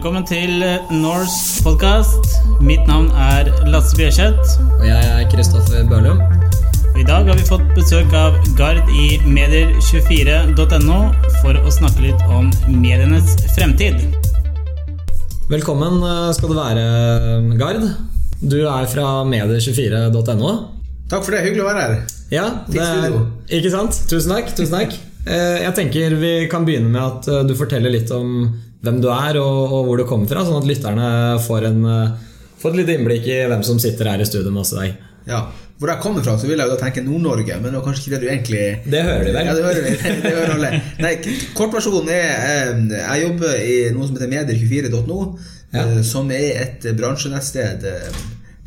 Velkommen 0.00 0.24
til 0.24 0.62
Norse 0.96 1.60
podcast. 1.60 2.38
Mitt 2.64 2.86
navn 2.88 3.10
er 3.20 3.50
Lasse 3.68 3.92
Bjørseth. 3.98 4.54
Og 4.78 4.86
jeg 4.88 4.96
er 4.96 5.26
Kristoffer 5.28 5.82
Børlum. 5.90 6.22
I 6.96 7.04
dag 7.04 7.28
har 7.28 7.36
vi 7.36 7.44
fått 7.44 7.66
besøk 7.76 8.08
av 8.16 8.38
Gard 8.56 8.88
i 8.96 9.18
medier24.no 9.28 10.96
for 11.42 11.52
å 11.60 11.74
snakke 11.76 12.06
litt 12.06 12.24
om 12.32 12.48
medienes 12.80 13.34
fremtid. 13.52 14.00
Velkommen 15.52 16.00
eh, 16.00 16.30
skal 16.38 16.48
du 16.48 16.56
være, 16.56 16.86
Gard. 17.60 17.84
Du 18.40 18.56
er 18.62 18.88
fra 18.88 19.10
medier24.no. 19.28 20.54
Takk 21.12 21.28
for 21.28 21.36
det. 21.36 21.44
Hyggelig 21.44 21.66
å 21.66 21.68
være 21.74 21.84
her. 21.84 21.94
Ja, 22.32 22.48
det 22.72 22.80
er, 22.88 23.20
ikke 23.60 23.76
sant? 23.76 24.00
Tusen 24.08 24.32
takk. 24.32 24.48
Tusen 24.56 24.80
takk. 24.80 24.96
Eh, 25.28 25.60
Jeg 25.66 25.76
tenker 25.76 26.16
vi 26.24 26.34
kan 26.48 26.64
begynne 26.64 26.88
med 26.88 27.04
at 27.04 27.28
eh, 27.28 27.44
du 27.44 27.52
forteller 27.60 27.92
litt 27.92 28.08
om 28.16 28.48
hvem 28.84 29.00
du 29.02 29.08
er 29.12 29.36
og, 29.40 29.72
og 29.76 29.86
hvor 29.88 30.00
du 30.00 30.04
kommer 30.08 30.28
fra, 30.30 30.44
sånn 30.46 30.60
at 30.62 30.68
lytterne 30.68 31.08
får, 31.44 31.66
en, 31.68 31.80
eh, 31.84 32.12
får 32.62 32.72
et 32.74 32.78
lite 32.82 32.94
innblikk 32.98 33.26
i 33.28 33.40
hvem 33.50 33.64
som 33.66 33.80
sitter 33.82 34.08
her 34.12 34.22
i 34.22 34.28
studio 34.28 34.52
med 34.54 34.62
oss 34.64 34.72
i 34.76 34.78
dag. 34.80 34.94
Ja. 35.28 35.40
Hvor 35.80 35.88
jeg 35.88 36.02
kommer 36.02 36.20
fra, 36.24 36.34
så 36.36 36.44
vil 36.48 36.58
jeg 36.60 36.68
jo 36.68 36.74
da 36.76 36.80
tenke 36.82 37.00
Nord-Norge, 37.04 37.54
men 37.56 37.70
det 37.72 37.78
var 37.78 37.84
kanskje 37.86 38.02
ikke 38.04 38.16
det 38.16 38.20
du 38.20 38.28
egentlig 38.28 38.64
Det 38.92 39.00
hører 39.06 39.22
de 39.24 39.30
vel? 39.32 39.46
Ja, 39.48 39.54
det 39.56 39.62
hører 39.64 39.86
vi. 39.86 39.92
Det 40.26 40.32
hører 40.34 40.50
alle. 40.58 40.72
Nei, 41.00 41.12
kortversjonen 41.56 42.10
er 42.12 42.26
eh, 42.50 42.82
Jeg 42.98 43.22
jobber 43.24 43.54
i 43.64 43.76
noe 43.96 44.08
som 44.10 44.18
heter 44.18 44.32
medier24.no, 44.34 45.20
Ja. 45.72 45.86
eh, 45.86 46.02
som 46.04 46.28
er 46.36 46.60
et 46.66 46.84
bransjenettsted, 46.98 47.86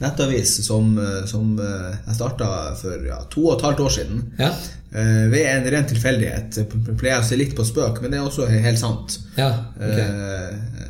nettavis, 0.01 0.55
som, 0.65 0.97
eh, 0.99 1.25
som 1.29 1.59
eh, 1.59 1.91
jeg 2.07 2.15
starta 2.17 2.47
for 2.79 3.05
ja, 3.07 3.19
to 3.31 3.45
og 3.49 3.57
et 3.57 3.65
halvt 3.67 3.83
år 3.85 3.93
siden. 3.97 4.23
Ja. 4.39 4.53
Uh, 4.93 5.25
Ved 5.31 5.47
en 5.49 5.65
ren 5.73 5.87
tilfeldighet. 5.89 6.59
Pleier 6.99 7.17
å 7.17 7.25
se 7.25 7.37
litt 7.39 7.55
på 7.57 7.63
spøk, 7.65 7.97
men 8.01 8.11
det 8.13 8.19
er 8.19 8.27
også 8.27 8.45
helt 8.45 8.77
sant. 8.77 9.15
ja 9.33 9.47
okay. 9.73 10.05
uh, 10.05 10.83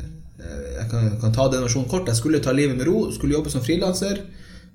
Jeg 0.74 0.90
kan, 0.90 1.06
kan 1.22 1.32
ta 1.32 1.46
den 1.48 1.64
versjonen 1.64 1.88
kort. 1.88 2.10
Jeg 2.12 2.18
skulle 2.18 2.42
ta 2.44 2.52
livet 2.52 2.76
med 2.76 2.84
ro, 2.84 3.06
skulle 3.14 3.32
jobbe 3.32 3.52
som 3.52 3.64
frilanser. 3.64 4.20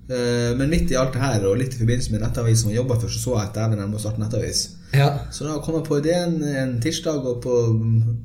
Uh, 0.10 0.58
Men 0.58 0.74
midt 0.74 0.90
i 0.90 0.98
alt 0.98 1.14
det 1.14 1.22
her, 1.22 1.46
og 1.46 1.60
litt 1.62 1.78
i 1.78 1.82
forbindelse 1.84 2.16
med 2.16 2.24
nettavis 2.26 2.64
som 2.64 2.72
jeg 2.72 2.80
jobba 2.82 2.98
for, 2.98 3.14
så 3.14 3.22
så 3.22 3.36
jeg 3.38 3.52
at 3.52 3.60
dæven, 3.60 3.84
jeg 3.84 3.92
må 3.92 4.02
starte 4.02 4.24
nettavis. 4.24 4.64
Ja. 4.98 5.12
Så 5.30 5.46
da 5.46 5.60
kom 5.62 5.78
jeg 5.78 5.86
på 5.86 6.00
ideen 6.02 6.40
en 6.50 6.80
tirsdag, 6.82 7.22
og 7.22 7.44
på 7.46 7.60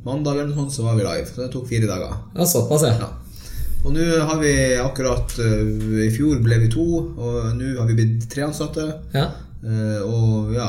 mandag 0.06 0.38
eller 0.38 0.54
noe 0.54 0.62
sånt, 0.62 0.72
så 0.78 0.86
var 0.86 0.96
vi 0.96 1.04
live. 1.04 1.28
Så 1.28 1.42
det 1.42 1.50
tok 1.52 1.68
fire 1.68 1.90
dager. 1.90 2.16
ja, 2.38 2.46
såpass, 2.48 2.86
ja. 2.88 2.94
Ja. 3.04 3.10
Og 3.84 3.92
nå 3.92 4.04
har 4.24 4.38
vi 4.40 4.52
akkurat 4.80 5.34
eh, 5.44 6.04
I 6.06 6.12
fjor 6.14 6.40
ble 6.44 6.56
vi 6.62 6.70
to, 6.72 6.84
og 7.20 7.50
nå 7.58 7.74
har 7.78 7.88
vi 7.90 7.98
blitt 8.00 8.28
tre 8.32 8.46
ansatte. 8.48 8.88
ja. 9.16 9.28
Eh, 9.64 10.00
og 10.04 10.50
ja, 10.52 10.66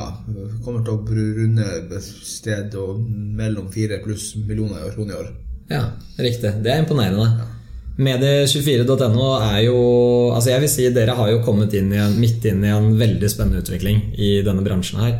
kommer 0.63 0.83
til 0.85 0.93
å 0.93 1.15
runde 1.35 1.97
sted 1.99 2.75
mellom 3.35 3.67
fire 3.73 3.99
pluss 3.99 4.29
millioner 4.39 4.87
kroner 4.93 5.11
i 5.11 5.17
år. 5.19 5.33
Ja, 5.67 5.81
riktig. 6.15 6.53
Det 6.63 6.71
er 6.71 6.79
imponerende. 6.79 7.49
Medie24.no 7.95 9.27
er 9.39 9.59
jo 9.69 9.75
Altså 10.35 10.49
jeg 10.51 10.63
vil 10.65 10.71
si 10.71 10.87
Dere 10.91 11.13
har 11.15 11.29
jo 11.31 11.37
kommet 11.45 11.71
inn 11.79 11.93
i 11.95 11.99
en, 12.03 12.17
midt 12.19 12.43
inn 12.43 12.63
i 12.67 12.71
en 12.71 12.89
veldig 12.99 13.29
spennende 13.31 13.61
utvikling 13.63 14.01
i 14.19 14.37
denne 14.47 14.63
bransjen 14.63 14.99
her. 15.03 15.13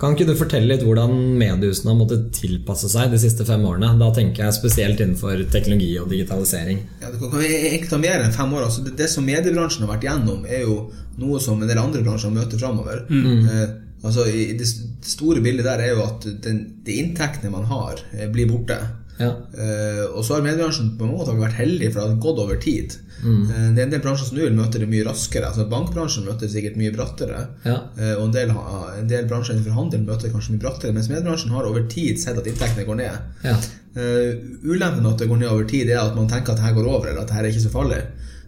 Kan 0.00 0.12
ikke 0.12 0.26
du 0.28 0.34
fortelle 0.36 0.68
litt 0.68 0.84
hvordan 0.84 1.12
mediehusene 1.40 1.92
har 1.92 1.96
måttet 1.98 2.26
tilpasse 2.36 2.90
seg 2.92 3.14
de 3.14 3.20
siste 3.20 3.46
fem 3.48 3.62
årene? 3.64 3.94
Da 4.00 4.10
tenker 4.16 4.44
jeg 4.44 4.56
spesielt 4.58 5.00
innenfor 5.00 5.40
teknologi 5.52 5.94
og 6.02 6.10
digitalisering. 6.12 6.82
Ja, 7.00 7.12
det 7.12 7.20
kan 7.22 7.32
egentlig 7.40 7.88
ta 7.92 8.00
mer 8.02 8.24
enn 8.24 8.36
fem 8.36 8.52
år. 8.52 8.66
Altså, 8.68 8.84
det, 8.84 8.96
det 9.00 9.08
som 9.12 9.24
mediebransjen 9.24 9.86
har 9.86 9.94
vært 9.94 10.06
gjennom, 10.08 10.44
er 10.44 10.66
jo 10.66 10.76
noe 11.22 11.40
som 11.40 11.62
en 11.62 11.70
del 11.70 11.80
andre 11.80 12.04
bransjer 12.04 12.34
møter 12.34 12.60
framover. 12.60 13.06
Eh, 13.08 13.64
altså, 14.02 14.26
i, 14.28 14.50
i 14.52 14.58
det 14.60 14.68
store 14.68 15.40
bildet 15.44 15.64
der 15.68 15.86
er 15.86 15.94
jo 15.94 16.04
at 16.04 16.28
den, 16.44 16.60
de 16.84 17.00
inntektene 17.00 17.54
man 17.54 17.64
har, 17.72 18.04
eh, 18.12 18.28
blir 18.32 18.52
borte. 18.52 18.76
Ja. 19.18 19.30
Uh, 19.56 20.04
og 20.16 20.24
så 20.24 20.36
har 20.36 20.44
mediebransjen 20.44 20.92
på 20.98 21.06
en 21.06 21.14
måte 21.14 21.34
vært 21.38 21.56
heldig, 21.56 21.88
for 21.92 22.02
det 22.02 22.08
har 22.10 22.18
gått 22.26 22.42
over 22.42 22.58
tid. 22.60 22.96
Mm. 23.22 23.38
Uh, 23.48 23.54
det 23.72 23.80
er 23.80 23.86
en 23.86 23.94
del 23.94 24.02
bransjer 24.04 24.28
som 24.28 24.36
nå 24.36 24.44
vil 24.44 24.58
møte 24.58 24.82
det 24.82 24.88
mye 24.90 25.06
raskere. 25.06 25.48
Altså 25.48 25.66
Bankbransjen 25.70 26.26
møter 26.26 26.46
det 26.46 26.52
sikkert 26.52 26.76
mye 26.80 26.92
brattere. 26.94 27.46
Ja. 27.64 27.78
Uh, 27.96 28.12
og 28.18 28.26
en 28.28 28.36
del, 28.36 28.52
en 29.00 29.10
del 29.10 29.30
bransjer 29.30 29.56
innenfor 29.56 29.78
handel 29.78 30.04
møter 30.04 30.28
det 30.28 30.34
kanskje 30.34 30.56
mye 30.56 30.64
brattere. 30.66 30.96
Mens 30.96 31.10
mediebransjen 31.12 31.56
har 31.56 31.68
over 31.70 31.88
tid 31.92 32.20
sett 32.22 32.40
at 32.40 32.50
inntektene 32.50 32.86
går 32.88 33.00
ned. 33.00 33.34
Ja. 33.46 33.56
Ulempen 33.96 35.00
med 35.00 35.14
at 35.14 35.22
det 35.22 35.30
går 35.30 35.38
ned 35.40 35.48
over 35.48 35.64
tid, 35.68 35.88
er 35.88 36.02
at 36.02 36.16
man 36.18 36.28
tenker 36.28 36.52
at 36.52 36.60
det 36.60 36.66
her 36.66 36.76
går 36.76 36.88
over, 36.90 37.08
eller 37.08 37.22
at 37.22 37.30
det 37.30 37.38
her 37.38 37.46
er 37.46 37.54
ikke 37.54 37.64
så 37.64 37.72
farlig. 37.72 38.02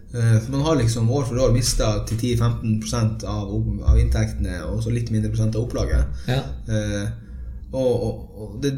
For 0.09 0.51
man 0.53 0.61
har 0.65 0.77
liksom 0.77 1.09
år 1.13 1.25
for 1.25 1.41
år 1.41 1.51
mista 1.53 1.87
til 2.09 2.17
10-15 2.37 3.25
av, 3.29 3.49
av 3.89 3.97
inntektene, 3.97 4.59
og 4.67 4.83
så 4.85 4.93
litt 4.93 5.09
mindre 5.13 5.31
prosent 5.33 5.57
av 5.57 5.65
opplaget. 5.65 6.21
Ja. 6.29 6.43
Og, 7.69 7.89
og, 7.89 8.13
og 8.41 8.53
det, 8.61 8.71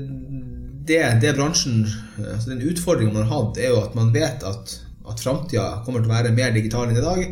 det, 0.87 1.01
det 1.21 1.35
bransjen 1.37 1.83
altså 2.17 2.49
Den 2.49 2.61
utfordringen 2.71 3.13
man 3.13 3.27
har 3.27 3.35
hatt, 3.45 3.57
er 3.57 3.69
jo 3.73 3.81
at 3.83 3.95
man 3.95 4.11
vet 4.13 4.43
at, 4.47 4.73
at 5.09 5.19
framtida 5.23 5.83
kommer 5.85 6.01
til 6.01 6.09
å 6.11 6.15
være 6.15 6.33
mer 6.35 6.51
digital 6.55 6.87
enn 6.89 6.97
i 6.97 7.03
dag, 7.05 7.23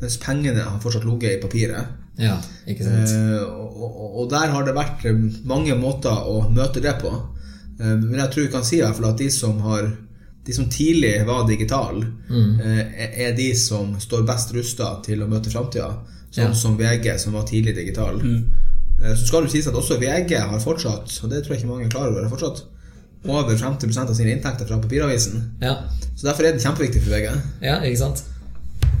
mens 0.00 0.16
pengene 0.22 0.62
har 0.64 0.80
fortsatt 0.82 1.04
ligget 1.08 1.36
i 1.38 1.42
papiret. 1.42 1.86
ja. 2.18 2.36
Ikke 2.66 2.84
sant. 2.86 3.10
Eh, 3.10 3.42
og, 3.44 4.16
og, 4.20 4.30
der 4.30 4.48
har 4.54 4.64
det 4.64 4.74
vært 4.76 5.04
mange 5.44 5.74
måter 5.78 6.10
å 6.30 6.48
møte 6.50 6.80
det 6.84 6.96
på. 7.02 7.10
Eh, 7.80 7.94
men 8.00 8.18
jeg 8.20 8.30
tror 8.32 8.46
vi 8.46 8.52
kan 8.54 8.64
si 8.64 8.78
i 8.78 8.82
hvert 8.84 8.96
fall 8.98 9.10
at 9.12 9.18
de 9.20 9.30
som 9.30 9.58
har 9.66 9.92
de 10.44 10.52
som 10.52 10.66
tidlig 10.68 11.22
var 11.24 11.46
digitale, 11.48 12.04
eh, 12.28 13.06
er- 13.24 13.36
de 13.36 13.46
som 13.56 13.94
står 14.00 14.26
best 14.28 14.52
rusta 14.52 14.90
til 15.06 15.22
å 15.24 15.28
møte 15.30 15.48
framtida. 15.52 15.90
Sånn 16.30 16.50
Ja. 16.50 16.52
som 16.52 16.76
VG, 16.76 17.18
som 17.18 17.32
var 17.32 17.44
tidlig 17.48 17.74
digital. 17.74 18.20
Eh, 18.20 19.14
Så 19.16 19.26
skal 19.26 19.42
det 19.42 19.50
sies 19.52 19.66
at 19.66 19.74
også 19.74 19.96
VG 20.00 20.36
har 20.38 20.60
fortsatt, 20.60 21.20
og 21.24 21.30
det 21.30 21.44
tror 21.44 21.54
jeg 21.54 21.62
ikke 21.64 21.70
mange 21.70 21.84
er 21.86 21.90
klar 21.90 22.08
over, 22.10 22.22
har 22.28 22.30
fortsatt 22.36 22.62
over 23.24 23.56
50 23.56 23.98
av 24.04 24.14
sine 24.14 24.36
inntekter 24.36 24.68
fra 24.68 24.78
papiravisen. 24.82 25.42
Ja. 25.62 25.78
Så 26.14 26.28
derfor 26.28 26.46
er 26.46 26.54
det 26.54 26.64
kjempeviktig 26.64 27.02
for 27.04 27.16
VG. 27.16 27.34
Ja, 27.64 27.80
ikke 27.82 28.02
sant? 28.04 28.24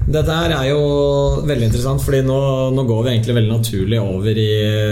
Dette 0.04 0.34
her 0.36 0.52
er 0.52 0.66
jo 0.68 0.80
veldig 1.48 1.70
interessant, 1.70 2.02
fordi 2.04 2.20
nå, 2.26 2.36
nå 2.76 2.82
går 2.84 3.06
vi 3.06 3.12
egentlig 3.14 3.36
veldig 3.38 3.52
naturlig 3.54 4.00
over 4.02 4.36
i, 4.36 4.50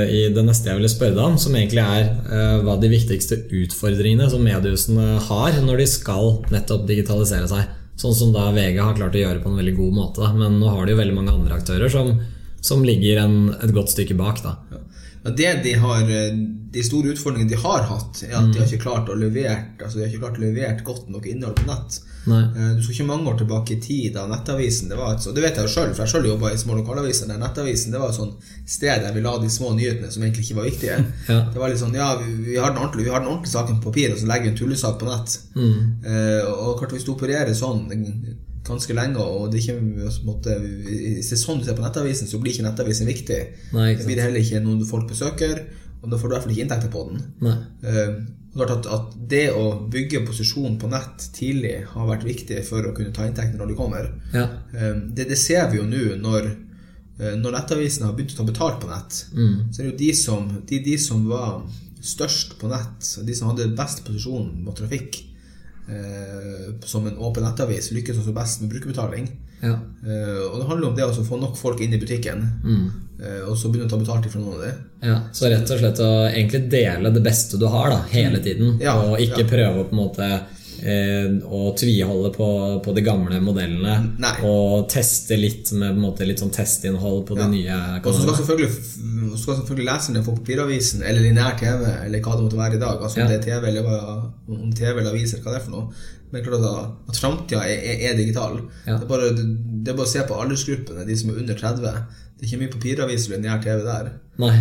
i 0.08 0.22
det 0.32 0.44
neste 0.46 0.70
jeg 0.70 0.78
ville 0.78 0.88
spørre 0.88 1.18
deg 1.18 1.26
om, 1.26 1.36
som 1.40 1.56
egentlig 1.58 1.82
er 1.84 2.06
eh, 2.08 2.62
hva 2.64 2.78
de 2.80 2.88
viktigste 2.88 3.42
utfordringene 3.60 4.30
som 4.32 4.44
mediehusene 4.44 5.18
har 5.26 5.58
når 5.66 5.82
de 5.82 5.88
skal 5.90 6.32
nettopp 6.54 6.86
digitalisere 6.88 7.50
seg. 7.50 7.74
Sånn 8.00 8.16
som 8.16 8.32
da 8.32 8.48
VG 8.56 8.80
har 8.80 8.96
klart 8.96 9.18
å 9.18 9.20
gjøre 9.20 9.42
på 9.42 9.52
en 9.52 9.60
veldig 9.60 9.74
god 9.76 9.98
måte. 9.98 10.24
Da. 10.24 10.32
Men 10.32 10.56
nå 10.62 10.72
har 10.72 10.88
de 10.88 10.94
jo 10.94 11.02
veldig 11.02 11.18
mange 11.18 11.36
andre 11.36 11.60
aktører 11.60 11.92
som, 11.92 12.14
som 12.64 12.80
ligger 12.86 13.20
en, 13.20 13.36
et 13.60 13.76
godt 13.76 13.92
stykke 13.92 14.16
bak. 14.16 14.40
Da. 14.46 14.56
Det 15.24 15.62
de, 15.62 15.72
har, 15.78 16.02
eh, 16.02 16.32
de 16.72 16.82
store 16.82 17.12
utfordringene 17.14 17.48
de 17.50 17.56
har 17.62 17.82
hatt, 17.86 18.22
er 18.26 18.32
at 18.38 18.48
de 18.52 18.58
har 18.58 18.66
ikke 18.66 18.82
klart 18.82 19.08
å 19.08 19.14
levere 19.14 19.58
altså 19.78 19.98
de 19.98 20.02
har 20.02 20.08
ikke 20.10 20.22
klart 20.24 20.38
å 20.40 20.42
levere 20.42 20.82
godt 20.84 21.08
nok 21.12 21.26
innhold 21.30 21.54
på 21.60 21.66
nett. 21.68 22.00
Nei. 22.26 22.40
Eh, 22.56 22.72
Du 22.76 22.82
skal 22.82 22.94
ikke 22.94 23.06
mange 23.06 23.26
år 23.30 23.38
tilbake 23.38 23.72
i 23.76 23.80
tid 23.82 24.14
da 24.14 24.26
Nettavisen 24.30 24.88
Det 24.88 24.96
var 24.96 25.14
et, 25.14 25.20
så- 25.20 25.32
det 25.34 25.42
vet 25.42 25.56
jeg 25.56 25.64
jo 25.66 25.72
selv, 25.72 25.94
for 25.96 26.02
jeg 26.04 26.12
selv 26.12 26.26
jobbet 26.26 26.54
i 26.54 26.58
små 26.58 26.74
lokalaviser 26.78 27.26
der 27.28 27.38
Nettavisen 27.38 27.90
det 27.90 27.98
var 28.00 28.08
et 28.10 28.14
sånn 28.18 28.34
sted 28.66 29.02
der 29.02 29.12
vi 29.12 29.20
la 29.20 29.38
de 29.38 29.48
små 29.50 29.72
nyhetene 29.74 30.10
som 30.10 30.22
egentlig 30.22 30.44
ikke 30.50 30.56
var 30.60 30.64
viktige. 30.70 31.04
Ja. 31.28 31.40
Det 31.52 31.58
var 31.58 31.68
litt 31.68 31.78
sånn, 31.82 31.94
ja, 31.94 32.16
vi, 32.18 32.32
vi, 32.52 32.56
har 32.56 32.70
den 32.70 32.78
ordentlige, 32.82 33.04
vi 33.04 33.10
har 33.10 33.20
den 33.20 33.28
ordentlige 33.28 33.52
saken 33.58 33.80
på 33.80 33.90
papir, 33.90 34.12
og 34.12 34.18
så 34.18 34.26
legger 34.26 34.42
vi 34.42 34.48
en 34.50 34.56
tullesak 34.56 34.98
på 34.98 35.06
nett. 35.10 35.38
Eh, 36.06 36.46
og 36.46 36.78
klart 36.78 36.92
Hvis 36.92 37.04
du 37.04 37.12
opererer 37.14 37.54
sånn 37.54 37.86
ganske 38.72 38.96
lenge, 38.96 39.22
og 39.22 39.52
det 39.52 39.62
ikke 39.62 39.78
på 39.78 40.08
en 40.08 40.26
måte, 40.28 40.58
Hvis 40.58 41.30
det 41.30 41.38
er 41.38 41.42
sånn 41.44 41.62
du 41.62 41.66
ser 41.68 41.78
på 41.78 41.84
Nettavisen, 41.84 42.30
så 42.30 42.40
blir 42.42 42.54
ikke 42.54 42.66
Nettavisen 42.66 43.08
viktig. 43.08 43.40
Nei, 43.76 43.94
Det 43.96 44.08
blir 44.08 44.22
heller 44.24 44.42
ikke 44.42 44.62
noen 44.64 44.84
folk 44.88 45.08
besøker, 45.10 45.64
og 46.02 46.10
da 46.10 46.18
får 46.18 46.28
du 46.28 46.32
i 46.32 46.34
hvert 46.34 46.46
fall 46.46 46.54
ikke 46.54 46.64
inntekter 46.66 46.92
på 46.92 47.02
den. 47.10 47.26
Nei. 47.46 47.58
Uh, 47.86 48.22
at, 48.60 48.86
at 48.86 49.14
det 49.16 49.46
å 49.56 49.88
bygge 49.88 50.26
posisjon 50.26 50.74
på 50.80 50.90
nett 50.92 51.24
tidlig 51.32 51.86
har 51.94 52.08
vært 52.08 52.26
viktig 52.26 52.58
for 52.68 52.84
å 52.84 52.92
kunne 52.96 53.14
ta 53.14 53.24
inntekter 53.24 53.56
når 53.56 53.70
de 53.70 53.76
kommer. 53.78 54.10
Ja. 54.34 54.44
Eh, 54.76 54.98
det, 55.08 55.30
det 55.30 55.38
ser 55.40 55.70
vi 55.72 55.78
jo 55.78 55.86
nå 55.88 56.18
når, 56.20 56.50
eh, 57.16 57.38
når 57.40 57.56
nettavisene 57.56 58.10
har 58.10 58.18
begynt 58.18 58.34
å 58.34 58.42
ta 58.42 58.48
betalt 58.50 58.82
på 58.82 58.90
nett. 58.90 59.22
Så 59.72 59.80
er 59.80 59.86
det 59.86 59.92
jo 59.94 60.00
de 60.02 60.10
som, 60.18 60.52
de, 60.68 60.82
de 60.84 60.98
som 61.00 61.24
var 61.30 61.62
størst 62.04 62.58
på 62.60 62.68
nett, 62.68 63.08
de 63.24 63.38
som 63.38 63.52
hadde 63.52 63.72
best 63.78 64.04
posisjon 64.04 64.52
på 64.66 64.76
trafikk 64.82 65.22
som 66.86 67.06
en 67.06 67.18
åpen 67.18 67.42
nettavis, 67.44 67.90
lykkes 67.92 68.20
også 68.22 68.34
best 68.36 68.60
med 68.62 68.70
brukerbetaling. 68.70 69.26
Ja. 69.62 69.76
Eh, 70.06 70.42
og 70.50 70.58
det 70.58 70.68
handler 70.68 70.88
om 70.88 70.96
det 70.96 71.06
å 71.06 71.24
få 71.26 71.38
nok 71.38 71.54
folk 71.58 71.82
inn 71.84 71.94
i 71.94 72.00
butikken, 72.02 72.42
eh, 73.22 73.42
og 73.46 73.54
så 73.58 73.70
begynne 73.70 73.86
å 73.86 73.92
ta 73.92 73.98
betalt 74.00 74.26
fra 74.30 74.40
noen 74.42 74.56
av 74.58 74.64
dem. 74.66 74.80
Ja, 75.02 75.18
Så 75.32 75.50
rett 75.50 75.70
og 75.70 75.78
slett 75.78 76.02
å 76.02 76.10
egentlig 76.30 76.64
dele 76.70 77.12
det 77.14 77.22
beste 77.22 77.58
du 77.58 77.66
har 77.70 77.90
da, 77.90 78.00
hele 78.10 78.42
tiden, 78.42 78.80
Ja, 78.82 78.96
og 78.98 79.20
ikke 79.22 79.46
prøve 79.46 79.84
å 79.84 79.86
på 79.86 79.94
en 79.94 80.02
måte 80.02 80.26
eh, 80.26 80.40
å 80.82 81.60
tviholde 81.78 82.30
på, 82.34 82.46
på 82.84 82.94
de 82.96 83.02
gamle 83.06 83.38
modellene, 83.44 83.92
Nei. 84.22 84.32
og 84.48 84.88
teste 84.90 85.36
litt 85.38 85.70
med 85.76 85.92
på 85.92 85.98
en 85.98 86.02
måte, 86.02 86.26
litt 86.26 86.42
sånn 86.42 86.50
testinnhold 86.54 87.22
på 87.28 87.36
de 87.38 87.46
nye 87.52 87.76
Og 88.02 88.08
så 88.10 88.24
skal 88.24 88.38
selvfølgelig, 88.40 88.70
skal 89.38 89.60
selvfølgelig 89.60 89.86
leserne 89.88 90.24
på 90.26 90.34
papiravisen 90.40 91.04
eller 91.06 91.22
lineær 91.28 91.54
TV, 91.60 91.86
eller 92.06 92.24
hva 92.24 92.34
det 92.38 92.46
måtte 92.48 92.58
være 92.58 92.80
i 92.80 92.82
dag. 92.82 92.98
Altså 92.98 93.20
om 93.20 93.24
Ja. 93.24 93.28
det 93.30 93.38
er 93.38 93.46
TV 93.46 93.68
eller 93.70 93.92
om 94.48 94.72
TV 94.74 94.92
eller 94.98 95.12
aviser, 95.14 95.38
hva 95.44 95.54
det 95.54 95.60
er 95.62 95.64
for 95.68 95.76
noe. 95.76 96.02
Men 96.32 96.42
klart 96.46 96.64
at, 96.64 96.92
at 97.12 97.18
framtida 97.20 97.62
er, 97.68 97.78
er, 97.92 98.04
er 98.10 98.16
digital. 98.16 98.58
Ja. 98.86 98.96
Det, 98.96 99.04
er 99.04 99.08
bare, 99.10 99.32
det, 99.36 99.46
det 99.84 99.92
er 99.92 99.96
bare 99.98 100.08
å 100.08 100.14
se 100.16 100.22
på 100.26 100.38
aldersgruppene, 100.42 101.06
de 101.06 101.16
som 101.20 101.30
er 101.30 101.42
under 101.42 101.58
30. 101.60 101.82
Det 102.36 102.46
er 102.46 102.48
ikke 102.48 102.62
mye 102.64 102.72
papiraviser 102.72 103.34
eller 103.34 103.42
lineær 103.44 103.62
TV 103.62 103.82
der. 103.86 104.14
Nei. 104.40 104.54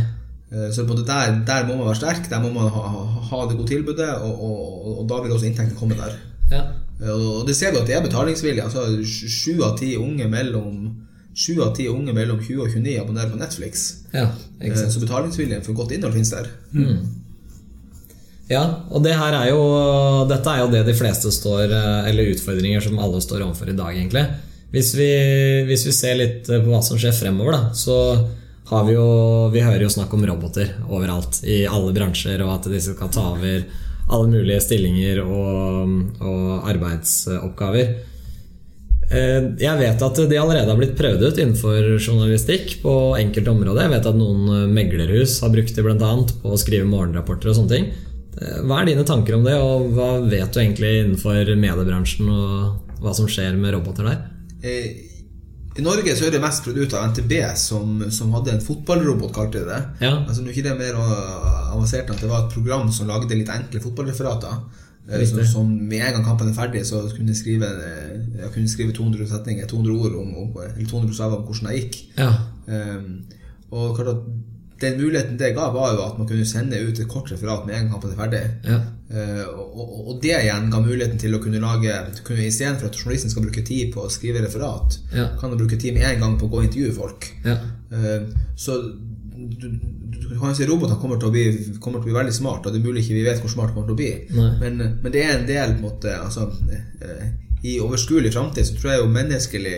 Eh, 0.51 0.69
Så 0.71 0.85
på 0.87 0.97
det 0.97 1.07
der, 1.07 1.41
der 1.47 1.67
må 1.67 1.77
man 1.77 1.87
være 1.87 2.01
sterk, 2.01 2.29
der 2.29 2.41
må 2.43 2.51
man 2.51 2.67
ha, 2.69 2.81
ha, 3.29 3.45
det 3.47 3.57
gode 3.57 3.69
tilbudet, 3.71 4.09
og, 4.19 4.43
og, 4.43 4.99
og, 4.99 5.05
da 5.09 5.21
vil 5.23 5.31
også 5.31 5.47
inntektene 5.47 5.79
komme 5.79 5.95
der. 5.95 6.17
Ja. 6.51 6.65
Og 7.13 7.47
det 7.47 7.55
ser 7.55 7.71
vi 7.71 7.79
at 7.79 7.87
det 7.87 7.95
er 7.95 8.03
betalingsvilje. 8.03 8.63
Altså, 8.63 8.83
Sju 9.05 9.63
av 9.65 9.77
ti 9.79 9.95
unge 9.97 10.27
mellom 10.29 10.91
Sju 11.33 11.61
av 11.63 11.71
ti 11.75 11.87
unge 11.87 12.11
mellom 12.13 12.41
20 12.43 12.59
og 12.65 12.73
29 12.75 12.97
abonnerer 12.99 13.31
på 13.31 13.39
Netflix. 13.39 13.85
ja, 14.59 14.75
sant. 14.75 14.93
Så 14.93 14.99
betalingsviljen 14.99 15.63
for 15.63 15.73
godt 15.73 15.93
innhold 15.95 16.13
finnes 16.13 16.33
der. 16.33 16.49
Ja, 18.51 18.65
og 18.91 18.99
det 19.05 19.13
her 19.15 19.37
er 19.37 19.47
jo 19.53 19.61
Dette 20.27 20.51
er 20.51 20.59
jo 20.59 20.71
det 20.73 20.81
de 20.83 20.95
fleste 20.97 21.31
står 21.31 21.71
eh, 21.71 22.09
Eller 22.09 22.33
utfordringer 22.33 22.83
som 22.83 22.99
alle 22.99 23.21
står 23.23 23.45
overfor 23.45 23.71
i 23.71 23.77
dag, 23.77 23.95
egentlig. 23.95 24.25
Hvis 24.71 24.91
vi, 24.95 25.07
hvis 25.67 25.85
vi 25.87 25.95
ser 25.95 26.19
litt 26.19 26.51
på 26.51 26.67
hva 26.67 26.81
som 26.83 26.99
skjer 26.99 27.15
fremover, 27.15 27.55
da, 27.55 27.63
så 27.75 27.95
har 28.69 28.85
vi 28.87 28.93
jo 28.93 29.49
Vi 29.53 29.61
hører 29.63 29.81
jo 29.83 29.89
snakk 29.91 30.13
om 30.13 30.25
roboter 30.25 30.69
overalt. 30.89 31.41
I 31.43 31.65
alle 31.67 31.93
bransjer, 31.95 32.41
og 32.45 32.53
at 32.59 32.69
disse 32.71 32.93
skal 32.95 33.09
ta 33.11 33.25
over 33.33 33.63
alle 34.11 34.27
mulige 34.31 34.61
stillinger 34.63 35.21
og, 35.23 35.91
og 36.19 36.69
arbeidsoppgaver. 36.71 37.91
Eh, 39.11 39.47
Jeg 39.59 39.79
vet 39.79 40.01
at 40.07 40.21
de 40.29 40.39
allerede 40.39 40.69
har 40.71 40.79
blitt 40.79 40.95
prøvd 40.99 41.25
ut 41.29 41.39
innenfor 41.39 41.97
journalistikk 41.99 42.77
på 42.83 42.93
enkelte 43.19 43.51
områder. 43.51 43.85
Jeg 43.87 43.93
vet 43.97 44.09
at 44.11 44.19
noen 44.19 44.71
meglerhus 44.75 45.39
har 45.43 45.51
brukt 45.53 45.75
det 45.75 45.83
bl.a. 45.85 46.11
på 46.41 46.53
å 46.55 46.59
skrive 46.59 46.87
morgenrapporter 46.87 47.51
og 47.51 47.59
sånne 47.59 47.75
ting. 47.75 47.89
Eh, 48.39 48.59
Hva 48.63 48.81
er 48.81 48.91
dine 48.93 49.07
tanker 49.07 49.35
om 49.39 49.43
det, 49.47 49.55
og 49.59 49.91
hva 49.97 50.11
vet 50.23 50.51
du 50.55 50.61
egentlig 50.63 50.93
innenfor 51.03 51.55
mediebransjen 51.59 52.31
og 52.31 53.01
hva 53.03 53.15
som 53.17 53.27
skjer 53.31 53.55
med 53.59 53.75
roboter 53.75 54.07
der? 54.11 54.19
I 55.77 55.83
Norge 55.85 56.15
så 56.19 56.25
er 56.27 56.33
det 56.35 56.41
mest 56.43 56.65
prøvd 56.65 56.81
ut 56.83 56.93
av 56.99 57.05
NTB, 57.13 57.33
som, 57.55 58.01
som 58.11 58.33
hadde 58.35 58.57
en 58.57 58.63
fotballrobot, 58.65 59.31
kalte 59.35 59.61
de 59.61 59.69
det. 59.69 59.79
Ja. 60.03 60.17
Altså, 60.25 60.41
nå 60.43 60.51
er 60.51 60.57
ikke 60.57 60.67
det 60.67 60.77
mer 60.81 60.97
avansert 60.99 62.09
enn 62.09 62.17
at 62.17 62.23
det 62.25 62.31
var 62.31 62.45
et 62.45 62.55
program 62.55 62.91
som 62.91 63.07
lagde 63.07 63.37
litt 63.39 63.51
enkle 63.53 63.79
fotballreferater. 63.83 64.57
Eh, 65.09 65.23
Som, 65.25 65.39
som 65.49 65.69
med 65.71 66.03
en 66.05 66.13
gang 66.17 66.25
kampen 66.27 66.51
er 66.51 66.57
ferdig, 66.57 66.83
så 66.85 67.01
kunne 67.15 67.33
jeg 67.33 67.39
skrive, 67.39 67.69
jeg 68.37 68.51
kunne 68.53 68.69
skrive 68.69 68.93
200 68.93 69.27
setninger, 69.31 69.67
200 69.67 69.95
ord 69.97 70.19
om, 70.21 70.35
om, 70.43 70.51
eller 70.61 70.85
200 70.87 71.07
bokstaver 71.09 71.39
om 71.39 71.47
hvordan 71.47 71.71
det 71.71 71.79
gikk. 71.79 71.97
Ja. 72.19 72.31
Um, 72.67 73.23
og 73.71 73.95
klart 73.97 74.11
at 74.13 74.21
den 74.81 74.99
muligheten 75.01 75.39
det 75.39 75.53
ga, 75.55 75.71
var 75.73 75.93
jo 75.95 76.03
at 76.05 76.19
man 76.19 76.27
kunne 76.29 76.45
sende 76.45 76.79
ut 76.83 76.99
et 76.99 77.09
kort 77.09 77.31
referat 77.31 77.65
med 77.67 77.75
en 77.75 77.85
gang 77.87 77.91
kampen 77.95 78.11
er 78.13 78.19
ferdig. 78.21 78.43
Ja. 78.67 78.79
Eh, 79.11 79.43
og, 79.43 80.19
det 80.23 80.31
igjen 80.37 80.69
ga 80.71 80.79
muligheten 80.79 81.17
til 81.19 81.33
å 81.35 81.39
kunne 81.43 81.59
lage 81.59 81.91
kunne, 82.23 82.45
Istedenfor 82.47 82.87
at 82.87 82.95
journalisten 82.99 83.31
skal 83.33 83.43
bruke 83.43 83.63
tid 83.67 83.89
på 83.91 84.05
å 84.05 84.11
skrive 84.11 84.43
referat, 84.45 84.99
Ja. 85.11 85.25
kan 85.39 85.51
du 85.51 85.57
bruke 85.59 85.79
tid 85.79 85.93
med 85.97 86.03
en 86.07 86.19
gang 86.21 86.37
på 86.39 86.47
å 86.47 86.51
gå 86.53 86.61
og 86.61 86.67
intervjue 86.69 86.93
folk. 86.95 87.27
Ja. 87.43 87.57
Eh, 87.91 88.29
så 88.55 88.77
du, 88.81 89.67
du, 89.67 90.29
du 90.29 90.39
kan 90.39 90.55
si 90.55 90.65
robotene 90.69 90.99
kommer 91.01 91.19
til, 91.19 91.27
å 91.27 91.33
bli, 91.33 91.75
kommer 91.83 91.99
til 91.99 92.07
å 92.07 92.09
bli 92.11 92.17
veldig 92.19 92.33
smart, 92.37 92.65
og 92.65 92.71
det 92.71 92.79
er 92.79 92.87
mulig 92.87 93.03
ikke 93.03 93.17
vi 93.17 93.25
vet 93.25 93.41
hvor 93.43 93.51
smart 93.51 93.73
de 93.73 93.75
kommer 93.75 93.89
til 93.89 93.97
å 93.97 94.01
bli. 94.01 94.11
Men, 94.61 94.77
men 95.01 95.11
det 95.11 95.25
er 95.25 95.39
en 95.39 95.47
del 95.49 95.75
på 95.75 95.81
en 95.81 95.87
måte, 95.89 96.15
altså, 96.21 96.47
eh, 97.01 97.31
I 97.67 97.79
overskuelig 97.83 98.31
framtid 98.33 98.65
så 98.69 98.77
tror 98.77 98.93
jeg 98.93 99.01
jo 99.03 99.11
menneskelig 99.11 99.77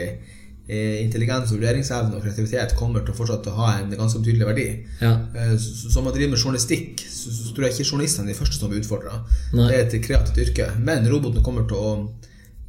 intelligens, 1.03 1.51
og 1.51 1.57
vurderingsevne 1.59 2.15
og 2.17 2.23
kreativitet 2.25 2.75
kommer 2.79 3.03
til 3.05 3.13
å 3.13 3.17
fortsatt 3.17 3.47
å 3.51 3.55
ha 3.59 3.67
en 3.81 3.91
ganske 3.99 4.19
betydelig 4.23 4.47
verdi. 4.49 4.67
Ja. 5.01 5.13
Eh, 5.35 5.53
så- 5.57 5.91
Som 5.93 6.03
man 6.05 6.13
driver 6.13 6.31
med 6.35 6.39
journalistikk, 6.39 6.99
så, 7.09 7.29
så 7.31 7.53
tror 7.53 7.65
jeg 7.67 7.73
ikke 7.77 7.89
journalistene 7.91 8.29
er 8.29 8.33
de 8.33 8.39
første 8.39 8.59
som 8.59 8.69
blir 8.69 8.81
utfordra. 8.83 9.19
Det 9.53 9.75
er 9.75 9.85
et 9.85 10.01
kreativt 10.07 10.37
yrke. 10.47 10.69
Men 10.79 11.07
robotene 11.11 11.43
kommer 11.43 11.67
til 11.67 11.77
å 11.77 12.09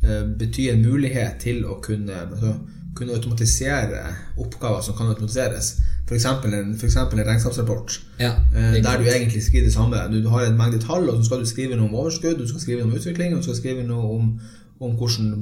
eh, 0.05 0.25
bety 0.39 0.69
en 0.71 0.83
mulighet 0.85 1.39
til 1.41 1.65
å 1.65 1.81
kunne, 1.83 2.13
altså, 2.31 2.55
kunne 2.95 3.13
automatisere 3.17 4.03
oppgaver 4.39 4.83
som 4.83 4.95
kan 4.97 5.09
automatiseres. 5.09 5.75
F.eks. 6.07 6.25
En, 6.27 6.75
for 6.77 7.17
en 7.17 7.25
regnskapsrapport. 7.27 7.95
Ja. 8.21 8.35
Eh, 8.55 8.83
Der 8.83 8.99
du 9.01 9.05
egentlig 9.09 9.43
skriver 9.43 9.65
det 9.67 9.73
samme. 9.73 9.97
Du 10.13 10.29
har 10.29 10.45
en 10.45 10.57
mengde 10.59 10.79
tall, 10.83 11.09
og 11.09 11.17
så 11.17 11.25
skal 11.25 11.41
du 11.41 11.47
skrive 11.49 11.77
noe 11.77 11.89
om 11.89 11.95
overskudd, 11.95 12.37
du 12.39 12.47
skal 12.49 12.61
skrive 12.61 12.83
noe 12.85 12.91
om 12.93 12.99
utvikling, 12.99 13.33
og 13.33 13.41
du 13.41 13.43
skal 13.49 13.57
skrive 13.63 13.87
noe 13.89 14.11
om, 14.19 14.41
om 14.83 14.97
hvordan 14.99 15.35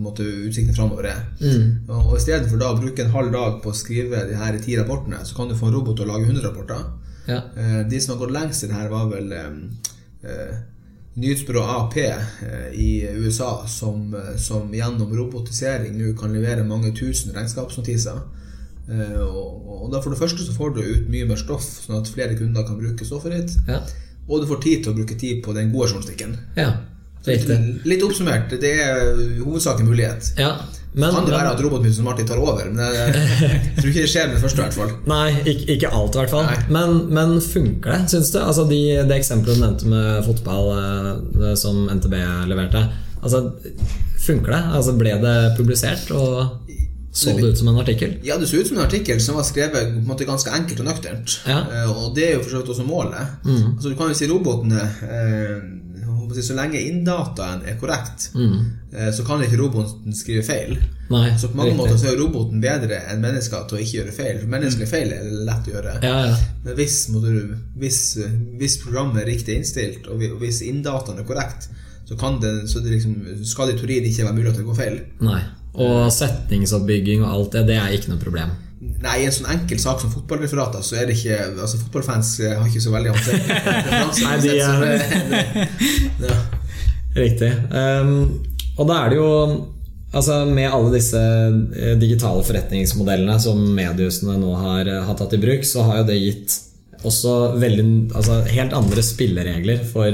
utsiktene 0.46 0.74
framover 0.76 1.08
er. 1.08 1.22
Mm. 1.40 1.88
Og, 1.88 2.16
I 2.16 2.20
stedet 2.20 2.50
for 2.50 2.60
da 2.60 2.72
å 2.72 2.78
bruke 2.78 3.02
en 3.04 3.14
halv 3.14 3.32
dag 3.32 3.62
på 3.64 3.70
å 3.72 3.76
skrive 3.76 4.26
de 4.28 4.36
her 4.36 4.58
ti 4.60 4.76
rapportene, 4.78 5.22
så 5.24 5.34
kan 5.36 5.48
du 5.48 5.56
få 5.56 5.70
en 5.70 5.74
robot 5.78 5.96
til 5.96 6.06
å 6.06 6.12
lage 6.12 6.28
100 6.28 6.44
rapporter. 6.44 6.82
Ja. 7.26 7.40
Eh, 7.56 7.80
De 7.88 8.00
som 8.00 8.14
har 8.14 8.20
gått 8.26 8.34
lengst 8.36 8.64
i 8.64 8.68
det 8.68 8.76
her, 8.76 8.90
var 8.92 9.08
vel 9.08 9.32
eh, 9.32 10.52
nyhetsbyrået 11.16 11.72
AP 11.78 11.96
eh, 12.02 12.68
i 12.76 12.90
USA, 13.24 13.64
som, 13.68 14.14
eh, 14.14 14.36
som 14.36 14.70
gjennom 14.74 15.10
robotisering 15.16 15.96
nå 15.98 16.12
kan 16.18 16.32
levere 16.36 16.64
mange 16.68 16.92
tusen 16.96 17.32
regnskapsnotiser. 17.36 18.20
Eh, 18.92 19.18
og, 19.22 19.66
og 19.86 19.90
da 19.92 20.00
For 20.02 20.12
det 20.12 20.20
første 20.20 20.44
så 20.44 20.54
får 20.56 20.76
du 20.76 20.80
ut 20.84 21.10
mye 21.12 21.26
mer 21.28 21.40
stoff, 21.40 21.66
sånn 21.86 22.00
at 22.02 22.10
flere 22.12 22.36
kunder 22.38 22.66
kan 22.68 22.80
bruke 22.80 23.06
stoffet 23.08 23.36
ditt. 23.38 23.58
Ja. 23.68 23.80
Og 24.28 24.42
du 24.44 24.46
får 24.52 24.60
tid 24.62 24.84
til 24.84 24.92
å 24.92 24.98
bruke 25.00 25.16
tid 25.18 25.40
på 25.44 25.54
den 25.56 25.72
gode 25.72 25.88
journalistikken. 25.92 26.36
ja. 26.60 26.72
Riktig. 27.26 27.58
Litt 27.86 28.02
oppsummert, 28.02 28.54
det 28.62 28.72
er 28.82 29.12
hovedsaken 29.42 29.86
mulighet. 29.86 30.32
Ja. 30.40 30.56
Men, 30.92 31.14
kan 31.14 31.24
det 31.24 31.32
være 31.32 31.52
at 31.54 31.60
robotmusen 31.64 32.02
som 32.02 32.08
Martin 32.10 32.26
tar 32.28 32.40
over, 32.42 32.66
men 32.68 32.82
jeg, 32.84 33.12
jeg 33.40 33.76
tror 33.78 33.86
ikke 33.88 34.02
det 34.02 34.10
skjer 34.12 34.26
med 34.28 34.36
det 34.36 34.42
første. 34.42 34.66
hvert 34.66 34.76
fall 34.76 34.90
Nei, 35.08 35.28
ikke, 35.40 35.64
ikke 35.76 35.92
alt 35.96 36.18
i 36.18 36.20
hvert 36.20 36.34
fall. 36.34 36.50
Men, 36.76 36.98
men 37.16 37.38
funker 37.40 37.94
det, 37.94 38.00
syns 38.12 38.32
du? 38.34 38.42
Altså 38.42 38.66
de, 38.68 38.82
Det 39.08 39.16
eksempelet 39.16 39.56
du 39.56 39.64
nevnte 39.64 39.88
med 39.88 40.20
fotball 40.26 40.68
eh, 40.76 41.54
som 41.56 41.86
NTB 41.88 42.18
leverte. 42.50 42.84
Altså, 43.22 43.46
Funker 44.22 44.52
det? 44.54 44.60
Altså 44.76 44.92
Ble 44.94 45.16
det 45.22 45.36
publisert, 45.56 46.12
og 46.14 46.68
så 47.12 47.32
det 47.36 47.44
ut 47.44 47.58
som 47.58 47.68
en 47.68 47.80
artikkel? 47.80 48.14
Ja, 48.24 48.38
det 48.40 48.46
så 48.48 48.56
ut 48.56 48.68
som 48.68 48.78
en 48.78 48.86
artikkel 48.86 49.18
som 49.20 49.36
var 49.36 49.44
skrevet 49.44 49.74
på 49.74 49.80
en 49.98 50.06
måte 50.08 50.24
ganske 50.24 50.52
enkelt 50.54 50.80
og 50.80 50.86
nøkternt. 50.88 51.34
Ja. 51.44 51.58
Eh, 51.68 51.90
og 51.90 52.14
det 52.16 52.28
er 52.28 52.36
jo 52.36 52.44
for 52.44 52.52
så 52.52 52.60
vidt 52.62 52.70
også 52.72 52.86
målet. 52.88 53.34
Altså, 53.44 53.88
du 53.90 53.96
kan 53.98 54.12
jo 54.12 54.16
si 54.16 54.28
robotene 54.30 54.86
eh, 55.08 55.56
si, 56.36 56.44
Så 56.46 56.56
lenge 56.56 56.80
inndataen 56.80 57.62
er 57.68 57.78
korrekt, 57.80 58.30
mm. 58.34 58.56
så 59.16 59.24
kan 59.26 59.42
ikke 59.44 59.60
roboten 59.60 60.16
skrive 60.16 60.42
feil. 60.46 60.74
Nei, 61.12 61.32
Så 61.38 61.50
på 61.52 61.58
mange 61.58 61.72
riktig. 61.72 61.80
måter 61.82 62.00
så 62.00 62.10
er 62.12 62.18
roboten 62.20 62.62
bedre 62.62 63.02
enn 63.12 63.20
mennesker 63.24 63.66
til 63.68 63.78
å 63.78 63.82
ikke 63.82 63.98
gjøre 63.98 64.16
feil. 64.16 64.40
For 64.40 64.52
menneskelige 64.54 64.90
feil 64.90 65.14
er 65.16 65.30
lett 65.48 65.68
å 65.68 65.74
gjøre. 65.76 65.94
Ja, 66.04 66.18
ja. 66.30 66.36
Men 66.64 66.78
hvis, 66.78 66.98
du, 67.12 67.56
hvis, 67.82 68.00
hvis 68.60 68.78
programmet 68.84 69.22
er 69.22 69.30
riktig 69.32 69.58
innstilt, 69.58 70.08
og 70.08 70.22
hvis 70.40 70.62
inndataen 70.66 71.20
er 71.20 71.28
korrekt, 71.28 71.68
så, 72.08 72.16
kan 72.18 72.40
det, 72.42 72.68
så 72.70 72.80
det 72.84 72.96
liksom, 72.96 73.16
skal 73.44 73.70
det 73.70 73.76
i 73.76 73.82
teorien 73.82 74.08
ikke 74.08 74.26
være 74.26 74.38
mulig 74.38 74.52
at 74.52 74.60
det 74.60 74.66
går 74.68 74.78
feil. 74.78 75.00
Nei. 75.24 75.40
Og 75.72 76.10
setningsoppbygging 76.12 77.22
og 77.24 77.30
alt 77.32 77.56
det, 77.56 77.66
det 77.70 77.78
er 77.80 77.94
ikke 77.96 78.12
noe 78.12 78.20
problem. 78.20 78.52
Nei, 79.02 79.16
i 79.22 79.26
en 79.28 79.34
sånn 79.34 79.46
enkel 79.52 79.78
sak 79.78 80.00
som 80.02 80.10
fotballreferater, 80.10 80.82
så 80.82 80.96
er 80.98 81.06
det 81.06 81.14
ikke 81.18 81.36
Altså, 81.62 81.78
fotballfans 81.84 82.30
eh, 82.42 82.54
har 82.58 82.66
ikke 82.66 82.82
så 82.82 82.90
veldig 82.94 83.12
ansikt. 83.14 84.24
Nei, 84.24 84.38
de 84.42 84.56
er- 84.58 84.82
det- 86.18 86.30
ja. 86.30 86.40
Riktig. 87.14 87.50
Um, 87.70 88.42
og 88.80 88.88
da 88.88 88.96
er 89.04 89.12
det 89.12 89.18
jo 89.20 89.30
Altså 90.12 90.40
Med 90.48 90.66
alle 90.72 90.90
disse 90.92 91.16
eh, 91.20 91.94
digitale 92.00 92.42
forretningsmodellene 92.44 93.38
som 93.40 93.60
mediehusene 93.76 94.34
nå 94.42 94.50
har, 94.60 94.88
eh, 94.90 94.98
har 95.06 95.16
tatt 95.16 95.32
i 95.38 95.40
bruk, 95.40 95.62
så 95.64 95.86
har 95.88 96.02
jo 96.02 96.08
det 96.10 96.18
gitt 96.20 96.58
også 97.02 97.32
veldig, 97.58 97.86
altså 98.14 98.36
helt 98.46 98.74
andre 98.78 99.02
spilleregler 99.02 99.80
for 99.90 100.06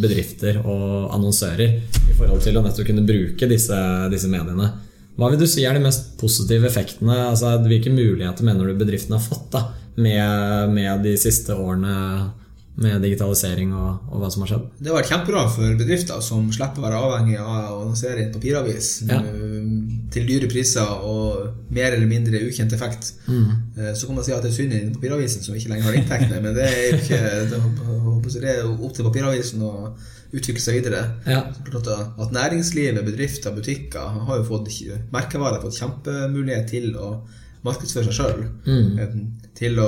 bedrifter 0.00 0.56
og 0.62 1.10
annonsører 1.12 1.74
i 1.74 2.14
forhold 2.16 2.40
til 2.46 2.56
å 2.56 2.62
nettopp 2.64 2.86
kunne 2.88 3.04
bruke 3.04 3.48
disse, 3.50 3.76
disse 4.08 4.30
mediene. 4.32 4.70
Hva 5.18 5.28
vil 5.30 5.38
du 5.40 5.46
si 5.46 5.62
er 5.66 5.76
de 5.76 5.82
mest 5.84 6.14
positive 6.20 6.66
effektene? 6.70 7.16
Altså 7.30 7.52
Hvilke 7.62 7.92
muligheter 7.94 8.46
mener 8.46 8.66
du 8.66 8.78
bedriftene 8.80 9.18
har 9.20 9.24
fått 9.24 9.50
da 9.54 9.60
med, 9.96 10.72
med 10.74 11.04
de 11.06 11.12
siste 11.20 11.54
årene 11.54 11.92
med 12.74 13.04
digitalisering 13.06 13.70
og, 13.78 14.08
og 14.10 14.18
hva 14.24 14.28
som 14.34 14.42
har 14.42 14.48
skjedd? 14.50 14.64
Det 14.82 14.90
har 14.90 14.96
vært 14.98 15.10
kjempebra 15.12 15.44
for 15.54 15.76
bedrifter 15.78 16.18
som 16.26 16.48
slipper 16.50 16.82
å 16.82 16.86
være 16.88 17.02
avhengig 17.06 17.36
av 17.38 17.50
å 17.52 17.76
annonsere 17.84 18.18
i 18.18 18.24
en 18.26 18.32
papiravis 18.34 18.88
Ja. 19.06 19.20
eh, 19.22 19.68
til 20.10 20.26
dyre 20.26 20.48
priser 20.50 20.90
og 21.06 21.23
mer 21.74 21.92
eller 21.96 22.06
mindre 22.06 22.40
ukjent 22.48 22.72
effekt. 22.76 23.12
Mm. 23.28 23.50
Eh, 23.78 23.92
Så 23.94 24.06
kan 24.06 24.14
man 24.16 24.24
si 24.24 24.32
at 24.32 24.42
det 24.42 24.50
er 24.52 24.56
synd 24.56 24.72
i 24.72 24.82
papiravisen 24.94 25.42
som 25.42 25.54
ikke 25.54 25.68
lenger 25.72 25.88
har 25.90 25.98
inntektene, 26.00 26.40
men 26.42 26.54
det 26.54 26.64
er 26.70 26.82
jo 26.90 26.98
ikke 27.02 27.20
det 28.40 28.56
er- 28.56 28.84
opp 28.84 28.94
til 28.94 29.04
papiravisen 29.04 29.62
å 29.62 29.72
utvikle 30.34 30.60
seg 30.60 30.80
videre. 30.82 31.04
Ja. 31.26 31.42
At 32.18 32.32
næringslivet, 32.34 33.04
bedrifter, 33.04 33.54
butikker 33.54 34.00
har 34.26 34.36
jo 34.38 34.44
fått 34.44 34.68
merkevarer 35.12 35.60
fått 35.62 35.78
kjempemulighet 35.78 36.68
til 36.70 36.94
å 36.96 37.20
markedsføre 37.64 38.04
seg 38.10 38.16
sjøl. 38.18 38.42
Mm. 38.66 39.20
Til 39.54 39.78
å 39.78 39.86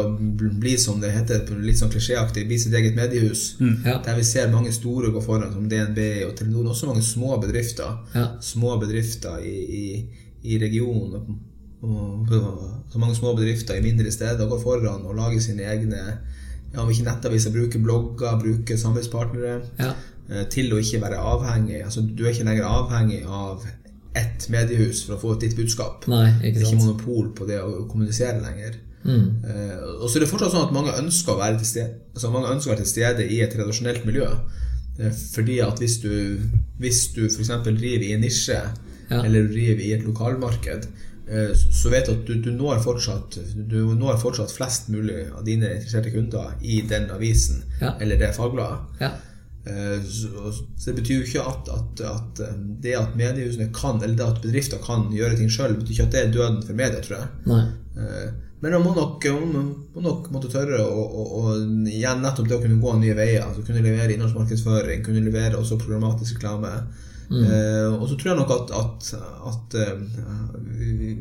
bli, 0.61 0.77
som 0.79 1.01
det 1.01 1.11
heter 1.13 1.51
litt 1.61 1.77
sånn 1.77 1.91
klisjéaktig, 1.93 2.47
bli 2.49 2.57
sitt 2.59 2.73
eget 2.79 2.95
mediehus. 2.97 3.57
Ja. 3.85 3.99
Der 4.05 4.15
vi 4.17 4.23
ser 4.25 4.49
mange 4.53 4.73
store 4.73 5.11
gå 5.13 5.21
foran, 5.25 5.53
som 5.53 5.69
DNB 5.69 6.25
og 6.29 6.37
Telenor, 6.39 6.71
også 6.73 6.87
mange 6.87 7.03
små 7.03 7.37
bedrifter. 7.43 7.99
Ja. 8.15 8.29
Små 8.41 8.79
bedrifter 8.81 9.43
i, 9.45 9.57
i, 9.83 10.09
i 10.55 10.59
regionen. 10.63 11.41
Og, 11.87 12.29
så 12.91 12.99
mange 12.99 13.15
små 13.19 13.35
bedrifter 13.37 13.79
i 13.79 13.83
mindre 13.85 14.11
steder 14.15 14.49
går 14.51 14.61
foran 14.63 15.05
og 15.07 15.15
lager 15.19 15.41
sine 15.45 15.63
egne 15.71 16.01
ja, 16.03 16.81
Om 16.83 16.91
ikke 16.91 17.05
nettaviser, 17.07 17.53
bruker 17.55 17.83
blogger, 17.83 18.39
bruker 18.43 18.77
samarbeidspartnere. 18.81 19.61
Ja. 19.79 19.93
eh, 20.31 20.45
Til 20.53 20.73
å 20.75 20.81
ikke 20.83 21.01
være 21.05 21.21
avhengig. 21.23 21.83
Altså, 21.85 22.03
du 22.03 22.25
er 22.25 22.33
ikke 22.35 22.45
lenger 22.49 22.67
avhengig 22.69 23.23
av 23.27 23.65
ett 24.17 24.49
mediehus 24.53 25.05
for 25.07 25.15
å 25.17 25.21
få 25.21 25.35
ut 25.37 25.41
ditt 25.45 25.57
budskap. 25.57 26.07
Nei, 26.09 26.31
Det 26.43 26.57
er 26.57 26.67
ikke 26.67 26.83
monopol 26.83 27.31
på 27.37 27.47
det 27.49 27.61
å 27.63 27.87
kommunisere 27.91 28.41
lenger. 28.43 28.79
Mm. 29.07 29.27
Eh, 29.47 29.75
og 30.03 30.09
så 30.11 30.19
er 30.19 30.25
det 30.25 30.31
fortsatt 30.33 30.53
sånn 30.57 30.67
at 30.67 30.75
mange 30.75 30.95
ønsker 30.99 31.35
å 31.37 31.39
være 31.39 31.61
til 31.61 31.69
stede, 31.71 31.91
altså 32.17 32.31
mange 32.35 32.51
ønsker 32.55 32.71
å 32.71 32.75
være 32.75 32.83
til 32.85 32.91
stede 32.95 33.27
i 33.31 33.41
et 33.45 33.53
tradisjonelt 33.55 34.07
miljø. 34.09 34.27
Eh, 34.99 35.13
Fordi 35.35 35.59
at 35.63 35.79
hvis 35.79 35.99
du, 36.03 36.41
hvis 36.81 37.03
du 37.15 37.27
f.eks. 37.29 37.53
driver 37.65 38.07
i 38.09 38.13
en 38.17 38.21
nisje, 38.27 38.61
Ja. 39.11 39.21
eller 39.23 39.47
driver 39.47 39.83
i 39.85 39.93
et 39.95 40.03
lokalmarked, 40.03 40.89
så 41.73 41.91
vet 41.91 42.07
du 42.07 42.13
at 42.13 42.27
du, 42.27 42.35
du, 42.45 42.51
når 42.55 42.79
fortsatt, 42.85 43.39
du 43.71 43.81
når 43.99 44.19
fortsatt 44.23 44.53
flest 44.55 44.89
mulig 44.95 45.25
av 45.35 45.43
dine 45.45 45.73
interesserte 45.75 46.13
kunder 46.15 46.53
i 46.63 46.81
den 46.87 47.09
avisen 47.11 47.65
Ja. 47.81 47.95
eller 48.01 48.17
det 48.21 48.35
fagbladet. 48.37 48.79
Ja. 49.01 49.11
Eh, 49.67 49.99
Så, 50.07 50.53
så 50.79 50.91
det 50.93 51.01
betyr 51.03 51.19
jo 51.19 51.27
ikke 51.27 51.43
at, 51.51 51.69
at, 51.75 52.01
at 52.07 52.41
eh, 52.47 52.53
det 52.83 52.95
at 52.95 53.17
mediehusene 53.19 53.73
kan, 53.75 53.99
eller 54.03 54.15
det 54.17 54.27
at 54.29 54.43
bedrifter 54.45 54.79
kan 54.87 55.09
gjøre 55.11 55.37
ting 55.41 55.51
sjøl, 55.51 55.75
betyr 55.81 55.93
ikke 55.97 56.07
at 56.07 56.13
det 56.15 56.21
er 56.23 56.33
døden 56.37 56.63
for 56.63 56.75
media, 56.79 57.01
tror 57.03 57.19
jeg. 57.19 57.29
Nei. 57.51 57.63
Eh, 57.99 58.29
Men 58.63 58.73
man 58.73 58.85
må 58.87 58.93
nok, 58.97 59.25
man 59.53 59.67
må 59.95 60.01
nok 60.07 60.31
måtte 60.33 60.49
tørre 60.49 60.79
å, 60.81 61.03
å, 61.05 61.25
å 61.41 61.57
igjen 61.91 62.23
nettopp 62.23 62.47
det 62.49 62.57
å 62.57 62.63
kunne 62.63 62.79
gå 62.81 62.95
nye 63.03 63.15
veier. 63.19 63.43
Altså 63.45 63.63
kunne 63.67 63.83
levere 63.85 64.15
innholdsmarkedsføring, 64.15 65.03
kunne 65.05 65.21
levere 65.27 65.59
også 65.59 65.77
programmatisk 65.83 66.39
reklame. 66.39 66.71
Eh, 67.27 67.89
og 67.91 68.07
så 68.09 68.17
tror 68.17 68.33
jeg 68.33 68.39
nok 68.39 68.53
at, 68.55 68.75
at, 68.79 69.09
at 69.51 69.79
eh, 69.83 69.97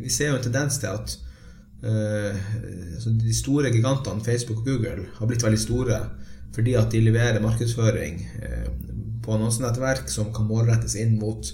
vi, 0.03 0.09
ser 0.13 0.29
jo 0.29 0.38
en 0.38 0.45
tendens 0.45 0.77
til 0.81 0.91
at 0.91 1.15
eh, 1.81 2.43
altså 2.93 3.13
de 3.21 3.33
store 3.33 3.71
gigantene, 3.74 4.24
Facebook 4.25 4.62
og 4.62 4.69
Google, 4.69 5.07
har 5.17 5.29
blitt 5.29 5.45
veldig 5.45 5.62
store 5.62 6.00
fordi 6.55 6.75
at 6.79 6.93
de 6.93 7.01
leverer 7.03 7.41
markedsføring 7.43 8.21
eh, 8.39 8.67
på 9.25 9.33
annonsenettverk 9.33 10.07
som 10.12 10.29
kan 10.33 10.47
målrettes 10.47 10.95
inn 11.01 11.17
mot 11.19 11.50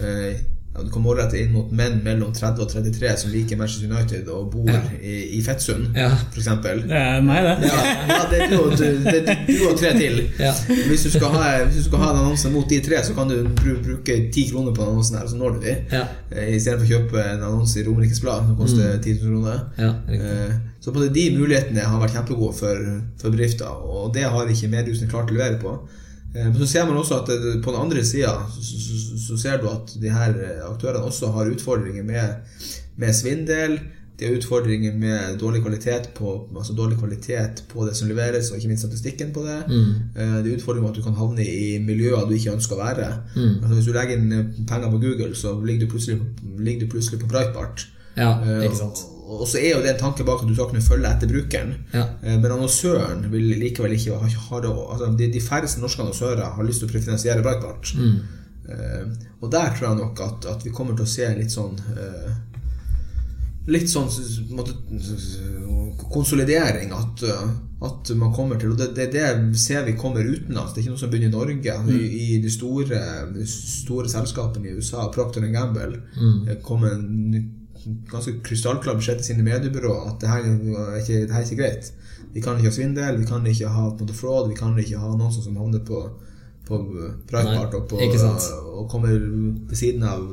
eh, 0.00 0.40
Du 0.74 0.88
kan 0.90 1.02
målrette 1.04 1.38
inn 1.38 1.52
mot 1.54 1.68
menn 1.70 2.00
mellom 2.02 2.32
30 2.34 2.64
og 2.64 2.70
33 2.72 3.10
som 3.20 3.30
liker 3.30 3.56
Manchester 3.60 3.86
United 3.92 4.26
og 4.34 4.48
bor 4.50 4.70
Ja. 4.72 4.80
i, 4.98 5.38
i 5.38 5.42
Fettsund, 5.46 5.94
Ja. 5.96 6.08
eksempel. 6.36 6.80
Det 6.88 6.98
er 6.98 7.20
meg, 7.22 7.44
det. 7.46 7.68
Ja, 7.70 7.84
ja, 8.08 8.16
det 8.30 8.40
er 8.42 8.48
du 8.50 8.74
det 8.74 9.20
er 9.22 9.44
du 9.46 9.68
og 9.70 9.78
tre 9.78 9.92
til. 9.98 10.18
Ja. 10.40 10.50
Hvis, 10.88 11.06
du 11.14 11.24
ha, 11.30 11.64
hvis 11.64 11.76
du 11.76 11.82
skal 11.86 11.98
ha 12.02 12.10
en 12.10 12.18
annonse 12.24 12.50
mot 12.50 12.66
de 12.68 12.80
tre, 12.82 12.98
så 13.06 13.14
kan 13.14 13.30
du 13.30 13.36
bruke 13.62 14.16
ti 14.34 14.48
kroner 14.50 14.74
på 14.74 14.82
den 14.82 14.90
annonsen 14.96 15.18
her, 15.20 15.26
så 15.30 15.36
når 15.38 15.50
du 15.60 15.60
de. 15.68 15.76
Ja. 15.94 16.02
Eh, 16.34 16.56
Istedenfor 16.56 16.86
å 16.86 16.90
kjøpe 16.90 17.22
en 17.22 17.46
annonse 17.52 17.78
i 17.80 17.86
Romerikes 17.86 18.20
Blad 18.20 18.46
som 18.50 18.56
koster 18.58 18.98
10 18.98 19.14
000 19.22 19.30
kroner. 19.30 19.60
Ja. 19.78 19.92
Eh, 20.10 20.54
Så 20.84 20.92
på 20.92 21.00
det, 21.00 21.14
de 21.14 21.30
mulighetene 21.38 21.80
har 21.80 22.00
vært 22.02 22.12
kjempegode 22.18 22.52
for, 22.58 22.76
for 23.22 23.30
bedrifter, 23.32 23.70
og 23.70 24.10
det 24.14 24.26
har 24.28 24.50
ikke 24.52 24.68
mediehusene 24.74 25.08
klart 25.08 25.30
å 25.30 25.38
levere 25.38 25.56
på. 25.62 25.78
Eh, 26.34 26.46
Men 26.46 26.56
så 26.58 26.66
ser 26.66 26.86
man 26.86 26.96
også 27.00 27.20
at 27.22 27.28
på 27.64 27.70
den 27.72 27.80
andre 27.80 28.04
sida 28.04 28.32
så, 28.54 28.62
så, 28.62 29.18
så 29.28 29.36
ser 29.42 29.60
du 29.62 29.68
at 29.70 29.96
de 30.02 30.10
her 30.10 30.34
aktørene 30.70 31.04
også 31.04 31.30
har 31.32 31.50
utfordringer 31.54 32.02
med, 32.02 32.40
med 32.96 33.14
svindel. 33.14 33.78
De 34.18 34.26
har 34.28 34.36
utfordringer 34.36 34.94
med 34.94 35.38
dårlig 35.40 35.62
kvalitet, 35.62 36.10
på, 36.14 36.48
altså 36.56 36.72
dårlig 36.72 36.98
kvalitet 37.00 37.64
på 37.68 37.86
det 37.86 37.96
som 37.98 38.06
leveres, 38.08 38.50
og 38.50 38.56
ikke 38.56 38.68
minst 38.70 38.84
statistikken 38.84 39.32
på 39.34 39.42
det. 39.42 39.56
Mm. 39.68 39.88
Det 40.14 40.52
er 40.52 40.56
utfordringer 40.56 40.84
med 40.86 40.90
at 40.92 41.00
du 41.00 41.02
kan 41.02 41.16
havne 41.18 41.42
i 41.46 41.78
miljøer 41.82 42.22
du 42.28 42.34
ikke 42.36 42.52
ønsker 42.54 42.76
å 42.76 42.84
være. 42.84 43.08
Altså 43.34 43.74
Hvis 43.74 43.88
du 43.88 43.92
legger 43.96 44.14
inn 44.20 44.52
penger 44.70 44.90
på 44.92 45.00
Google, 45.02 45.34
så 45.34 45.56
ligger 45.66 45.86
du 45.86 45.90
plutselig, 45.96 46.20
ligger 46.58 46.86
du 46.86 46.92
plutselig 46.94 47.20
på 47.24 47.26
Breitbart. 47.32 47.88
Ja, 48.16 48.30
Eh, 48.44 48.64
ikke 48.68 48.76
sant. 48.78 49.02
Og 49.24 49.46
så 49.48 49.56
er 49.58 49.70
jo 49.72 49.82
det 49.82 49.94
en 49.94 50.00
tanke 50.02 50.22
bak 50.28 50.42
at 50.42 50.48
du 50.48 50.54
skal 50.54 50.68
kunne 50.70 50.82
følge 50.84 51.08
etter 51.10 51.26
brukeren. 51.30 51.74
Ja. 51.94 52.02
Eh, 52.22 52.36
Men 52.38 52.52
annonsøren 52.52 53.24
vil 53.32 53.54
likevel 53.58 53.92
ikke 53.96 54.18
ha, 54.20 54.28
ha 54.50 54.60
det 54.60 54.70
altså 54.70 55.08
de, 55.16 55.30
de 55.32 55.40
færreste 55.40 55.80
norske 55.80 56.02
annonsører 56.04 56.44
har 56.56 56.64
lyst 56.68 56.80
til 56.84 56.88
å 56.88 56.92
prefinansiere 56.92 57.42
Breitbart. 57.42 57.94
Mm. 57.96 58.18
Uh, 58.64 59.10
og 59.44 59.50
der 59.52 59.74
tror 59.76 59.90
jeg 59.90 59.96
nok 59.98 60.20
at, 60.24 60.46
at 60.48 60.62
vi 60.64 60.70
kommer 60.72 60.94
til 60.96 61.04
å 61.04 61.10
se 61.12 61.26
litt 61.36 61.52
sånn 61.52 61.74
uh, 61.98 62.30
Litt 63.68 63.88
sånn 63.92 64.08
s- 64.08 64.40
konsolidering. 66.12 66.92
At, 66.92 67.22
at 67.84 68.10
man 68.16 68.32
kommer 68.36 68.56
til 68.60 68.72
Og 68.74 68.78
det, 68.80 68.90
det, 68.96 69.06
det 69.14 69.58
ser 69.60 69.84
vi 69.86 69.94
kommer 69.96 70.24
utenlands. 70.24 70.72
Det 70.74 70.80
er 70.80 70.84
ikke 70.84 70.94
noe 70.94 71.00
som 71.02 71.12
begynner 71.12 71.32
i 71.32 71.36
Norge. 71.36 71.76
Mm. 71.80 71.90
I, 71.96 72.22
I 72.36 72.38
de 72.44 72.52
store, 72.52 73.00
store 73.48 74.08
selskapene 74.12 74.68
i 74.70 74.76
USA, 74.78 75.08
Procter 75.14 75.44
Gamble, 75.52 76.00
Mm. 76.16 76.56
kommer 76.62 76.92
en 76.96 77.50
ganske 78.10 78.36
krystallklar 78.46 78.96
beskjed 78.98 79.20
til 79.20 79.30
sine 79.32 79.44
mediebyråer 79.46 80.10
at 80.12 80.20
det 80.22 80.28
her, 80.30 80.44
er 80.48 80.98
ikke, 81.00 81.20
det 81.26 81.32
her 81.34 81.40
er 81.40 81.46
ikke 81.48 81.62
greit. 81.62 81.92
Vi 82.34 82.40
kan 82.42 82.56
ikke 82.58 82.70
ha 82.70 82.74
svindel, 82.74 83.18
vi 83.20 83.26
kan 83.28 83.46
ikke 83.46 83.68
ha 83.70 83.88
på 83.90 83.98
en 84.00 84.06
måte 84.06 84.16
fraud, 84.18 84.48
vi 84.50 84.56
kan 84.58 84.78
ikke 84.80 84.98
ha 84.98 85.12
noen 85.14 85.32
som 85.34 85.56
havner 85.60 85.82
på, 85.86 86.00
på 86.66 86.78
Breitbart 87.30 87.74
og, 87.76 87.84
på, 87.90 87.98
og 88.74 88.88
kommer 88.90 89.12
ved 89.14 89.76
siden 89.78 90.02
av 90.08 90.24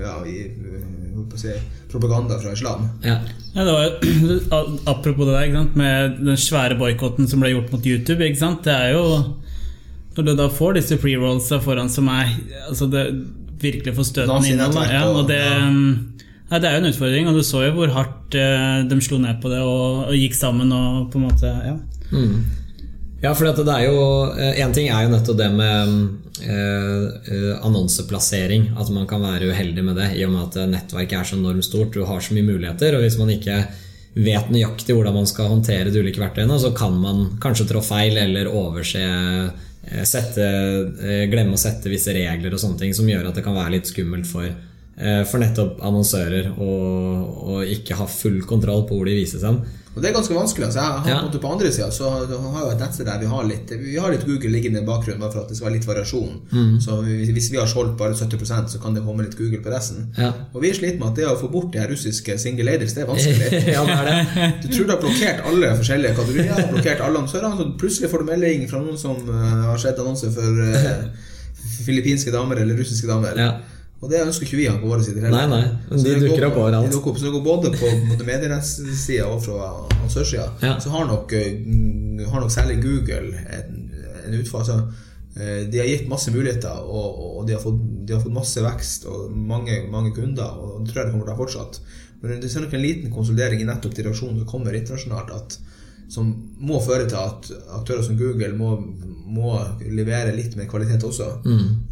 ja, 0.00 0.16
i, 0.28 0.36
holdt 1.14 1.30
på 1.32 1.38
å 1.38 1.40
si, 1.40 1.54
propaganda 1.92 2.36
fra 2.42 2.52
islam. 2.52 2.88
Ja. 3.06 3.20
Ja, 3.54 3.64
det 3.64 3.72
var, 3.72 3.94
apropos 4.92 5.24
det 5.24 5.32
der, 5.32 5.46
ikke 5.46 5.62
sant? 5.62 5.76
med 5.80 6.18
den 6.26 6.36
svære 6.42 6.76
boikotten 6.76 7.30
som 7.30 7.40
ble 7.40 7.54
gjort 7.54 7.70
mot 7.72 7.86
YouTube. 7.88 8.20
Ikke 8.26 8.42
sant? 8.42 8.64
Det 8.66 8.74
er 8.74 8.92
jo 8.98 9.06
Når 10.16 10.24
du 10.24 10.34
da 10.36 10.46
får 10.48 10.78
disse 10.78 10.96
pre-rollsa 11.00 11.58
foran 11.60 11.88
som 11.92 12.06
er 12.08 12.30
altså 12.70 12.86
det 12.88 13.02
virkelig 13.60 13.92
får 13.96 14.06
støten 14.10 14.46
innhold, 14.48 14.76
ja, 14.92 15.02
og- 15.08 15.16
og 15.22 15.28
det, 15.28 15.40
ja, 16.50 16.60
det 16.60 16.68
er 16.68 16.76
jo 16.76 16.82
en 16.84 16.90
utfordring, 16.92 17.30
og 17.30 17.38
du 17.38 17.42
så 17.46 17.64
jo 17.66 17.72
hvor 17.78 17.94
hardt 17.94 18.36
eh, 18.38 18.84
de 18.86 19.00
slo 19.02 19.18
ned 19.22 19.40
på 19.42 19.50
det 19.52 19.62
og, 19.64 20.06
og 20.10 20.14
gikk 20.14 20.36
sammen 20.38 20.70
og 20.74 21.08
på 21.12 21.20
en 21.20 21.26
måte 21.30 21.50
Ja. 21.50 21.76
Mm. 22.12 22.38
Ja, 23.22 23.32
for 23.32 23.48
det 23.48 23.72
er 23.72 23.86
jo 23.88 24.00
Én 24.36 24.74
ting 24.76 24.90
er 24.92 25.06
jo 25.06 25.10
nettopp 25.10 25.38
det 25.40 25.48
med 25.50 25.94
eh, 26.44 27.06
eh, 27.32 27.54
annonseplassering. 27.64 28.68
At 28.78 28.92
man 28.92 29.08
kan 29.08 29.24
være 29.24 29.48
uheldig 29.50 29.82
med 29.82 29.96
det, 29.98 30.10
i 30.20 30.22
og 30.26 30.34
med 30.34 30.44
at 30.44 30.68
nettverket 30.70 31.16
er 31.18 31.30
så 31.30 31.38
enormt 31.38 31.64
stort. 31.64 31.96
Du 31.96 32.04
har 32.06 32.20
så 32.20 32.36
mye 32.36 32.46
muligheter, 32.46 32.94
og 32.94 33.02
hvis 33.02 33.16
man 33.18 33.32
ikke 33.32 33.56
vet 34.16 34.48
nøyaktig 34.52 34.94
hvordan 34.96 35.16
man 35.18 35.28
skal 35.28 35.50
håndtere 35.52 35.92
de 35.92 36.00
ulike 36.00 36.22
verktøyene, 36.22 36.56
så 36.60 36.72
kan 36.76 36.94
man 37.00 37.24
kanskje 37.42 37.68
trå 37.68 37.82
feil 37.84 38.16
eller 38.20 38.48
overse 38.48 39.02
eh, 39.02 40.04
sette, 40.08 40.46
eh, 40.46 41.26
Glemme 41.32 41.56
å 41.56 41.60
sette 41.60 41.92
visse 41.92 42.14
regler 42.16 42.54
og 42.54 42.62
sånne 42.62 42.80
ting 42.80 42.96
som 42.96 43.08
gjør 43.08 43.28
at 43.28 43.36
det 43.36 43.44
kan 43.44 43.56
være 43.56 43.76
litt 43.76 43.90
skummelt 43.90 44.28
for, 44.28 44.48
eh, 44.48 44.75
for 45.28 45.42
nettopp 45.42 45.82
annonsører 45.84 46.54
å 46.56 47.58
ikke 47.68 47.98
ha 47.98 48.06
full 48.08 48.38
kontroll 48.48 48.86
på 48.88 48.96
hvor 48.96 49.04
de 49.04 49.18
vises 49.18 49.42
hen. 49.44 49.58
Og 49.96 50.02
det 50.04 50.10
er 50.10 50.14
ganske 50.18 50.34
vanskelig. 50.36 50.66
altså 50.66 50.80
jeg 50.82 50.92
har 50.92 51.08
Ja. 51.08 51.20
på, 51.24 51.38
på 51.40 51.52
andre 51.52 51.70
sida 51.72 51.90
så 51.90 52.10
har 52.10 52.64
jo 52.64 52.70
et 52.70 52.80
nettsted 52.80 53.06
der 53.08 53.18
vi 53.18 53.28
har 53.30 53.44
litt 53.48 53.70
Vi 53.80 53.96
har 53.96 54.10
litt 54.12 54.26
Google 54.26 54.50
liggende 54.52 54.82
i 54.82 54.84
bakgrunnen 54.84 55.20
bare 55.20 55.32
for 55.32 55.40
at 55.40 55.48
det 55.48 55.56
skal 55.56 55.70
være 55.70 55.76
litt 55.78 55.86
variasjon. 55.88 56.34
Mm. 56.52 56.74
Så 56.84 56.98
hvis 57.04 57.30
hvis 57.32 57.48
vi 57.52 57.56
har 57.56 57.66
solgt 57.66 57.96
bare 57.96 58.12
70% 58.12 58.68
så 58.74 58.80
kan 58.82 58.92
det 58.94 59.02
komme 59.06 59.24
litt 59.24 59.36
Google 59.38 59.62
på 59.64 59.72
resten. 59.72 60.10
Ja. 60.18 60.32
Og 60.52 60.60
vi 60.62 60.72
sliter 60.76 60.98
med 61.00 61.08
at 61.08 61.16
det 61.16 61.24
å 61.30 61.38
få 61.40 61.48
bort 61.52 61.72
de 61.72 61.80
her 61.80 61.88
russiske 61.88 62.36
single 62.38 62.64
ladies, 62.68 62.92
det 62.92 63.04
er 63.04 63.08
vanskelig. 63.08 63.48
ja, 63.76 63.84
det 63.88 63.96
er 63.96 64.10
det. 64.10 64.50
Du 64.64 64.68
tror 64.68 64.84
du 64.84 64.92
har 64.92 65.00
blokkert 65.00 65.40
alle 65.48 65.72
forskjellige 65.80 66.16
kategorier, 66.20 66.68
blokkert 66.74 67.00
alle 67.00 67.22
annonsører, 67.22 67.56
så 67.56 67.70
plutselig 67.80 68.10
får 68.12 68.18
du 68.24 68.28
melding 68.32 68.68
fra 68.68 68.82
noen 68.84 69.00
som 69.00 69.16
eh, 69.16 69.64
har 69.70 69.80
sett 69.80 69.98
annonser 70.04 70.28
for 70.36 70.60
uh, 70.60 71.08
filippinske 71.88 72.32
damer 72.36 72.60
eller 72.60 72.76
russiske 72.76 73.08
damer. 73.08 73.40
Ja. 73.40 73.48
Og 74.04 74.10
det 74.12 74.20
ønsker 74.20 74.44
ikke 74.44 74.58
vi 74.58 74.66
han 74.68 74.78
på 74.82 74.90
våre 74.90 75.04
sider 75.04 75.24
Nei, 75.32 75.46
nei, 75.48 75.62
men 75.88 76.02
de 76.04 76.14
dukker 76.20 76.50
opp 76.50 76.58
overalt. 76.60 76.90
De 76.90 76.98
dukker 76.98 77.14
opp, 77.14 77.20
så 77.20 77.26
det 77.26 77.32
går 77.32 77.44
både 77.46 77.72
på, 77.72 77.92
medierettssida 78.28 79.28
og 79.30 79.40
fra 79.46 79.70
annonsørsida. 79.96 80.46
Ja. 80.60 80.74
Så 80.84 80.92
har 80.92 81.08
nok, 81.08 81.32
eh, 81.32 82.26
har 82.28 82.44
nok 82.44 82.52
særlig 82.52 82.76
Google 82.84 83.32
en, 83.56 83.78
en 84.20 84.36
utfall. 84.36 84.66
Altså, 84.66 84.76
eh, 85.40 85.62
de 85.72 85.80
har 85.80 85.88
gitt 85.88 86.10
masse 86.12 86.34
muligheter, 86.34 86.82
og, 86.84 87.22
og 87.38 87.48
de, 87.48 87.56
har 87.56 87.64
fått, 87.64 87.80
de 88.04 88.16
har 88.18 88.20
fått 88.26 88.36
masse 88.36 88.66
vekst 88.68 89.08
og 89.08 89.32
mange, 89.32 89.80
mange 89.92 90.12
kunder. 90.18 90.60
Og 90.60 90.84
det 90.84 90.92
tror 90.92 91.02
jeg 91.02 91.08
det 91.08 91.16
kommer 91.16 91.30
til 91.30 91.36
å 91.38 91.40
fortsatt. 91.40 91.80
Men 92.20 92.44
det 92.44 92.52
er 92.52 92.66
nok 92.66 92.76
en 92.76 92.84
liten 92.84 93.16
konsolidering 93.16 93.64
i 93.64 93.70
nettopp 93.70 93.96
de 93.96 94.04
reaksjonene 94.04 94.44
som 94.44 94.50
kommer 94.50 94.76
internasjonalt, 94.76 95.32
at, 95.40 95.58
som 96.12 96.30
må 96.62 96.80
føre 96.84 97.08
til 97.10 97.18
at 97.18 97.48
aktører 97.80 98.04
som 98.06 98.18
Google 98.18 98.52
må, 98.58 98.76
må 99.26 99.54
levere 99.82 100.34
litt 100.36 100.54
mer 100.58 100.68
kvalitet 100.70 101.04
også. 101.06 101.28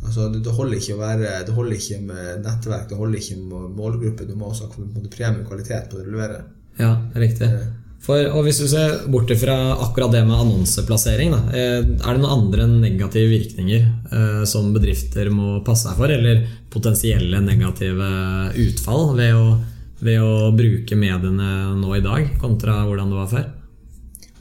Altså, 0.07 0.29
det, 0.33 0.45
det, 0.47 0.55
holder 0.55 0.79
ikke 0.79 0.97
å 0.97 1.01
være, 1.03 1.39
det 1.47 1.55
holder 1.57 1.79
ikke 1.79 2.03
med 2.09 2.45
nettverk, 2.45 2.89
det 2.91 2.99
holder 2.99 3.23
ikke 3.23 3.39
med 3.41 3.79
målgruppe. 3.79 4.29
Du 4.29 4.37
må 4.39 4.51
også 4.51 4.69
ha 4.69 5.09
premiekvalitet 5.17 5.91
på 5.91 5.99
det 5.99 6.07
du 6.07 6.15
leverer. 6.15 6.45
Ja, 6.79 6.95
riktig. 7.19 7.51
For, 8.05 8.21
og 8.37 8.45
Hvis 8.45 8.61
du 8.61 8.67
ser 8.69 9.07
bort 9.09 9.31
fra 9.41 9.55
akkurat 9.81 10.13
det 10.13 10.25
med 10.29 10.37
annonseplassering, 10.37 11.33
da, 11.33 11.41
eh, 11.57 11.79
er 11.81 12.11
det 12.11 12.21
noen 12.21 12.35
andre 12.35 12.67
negative 12.69 13.31
virkninger 13.33 13.87
eh, 14.13 14.43
som 14.49 14.75
bedrifter 14.75 15.31
må 15.33 15.63
passe 15.65 15.89
seg 15.89 15.97
for, 15.97 16.13
eller 16.13 16.43
potensielle 16.73 17.41
negative 17.41 18.11
utfall 18.61 19.15
ved 19.17 19.39
å, 19.39 19.47
ved 20.05 20.21
å 20.21 20.53
bruke 20.53 20.99
mediene 21.01 21.51
nå 21.81 21.97
i 21.97 22.05
dag, 22.05 22.35
kontra 22.43 22.83
hvordan 22.85 23.15
det 23.15 23.23
var 23.23 23.31
før? 23.33 23.47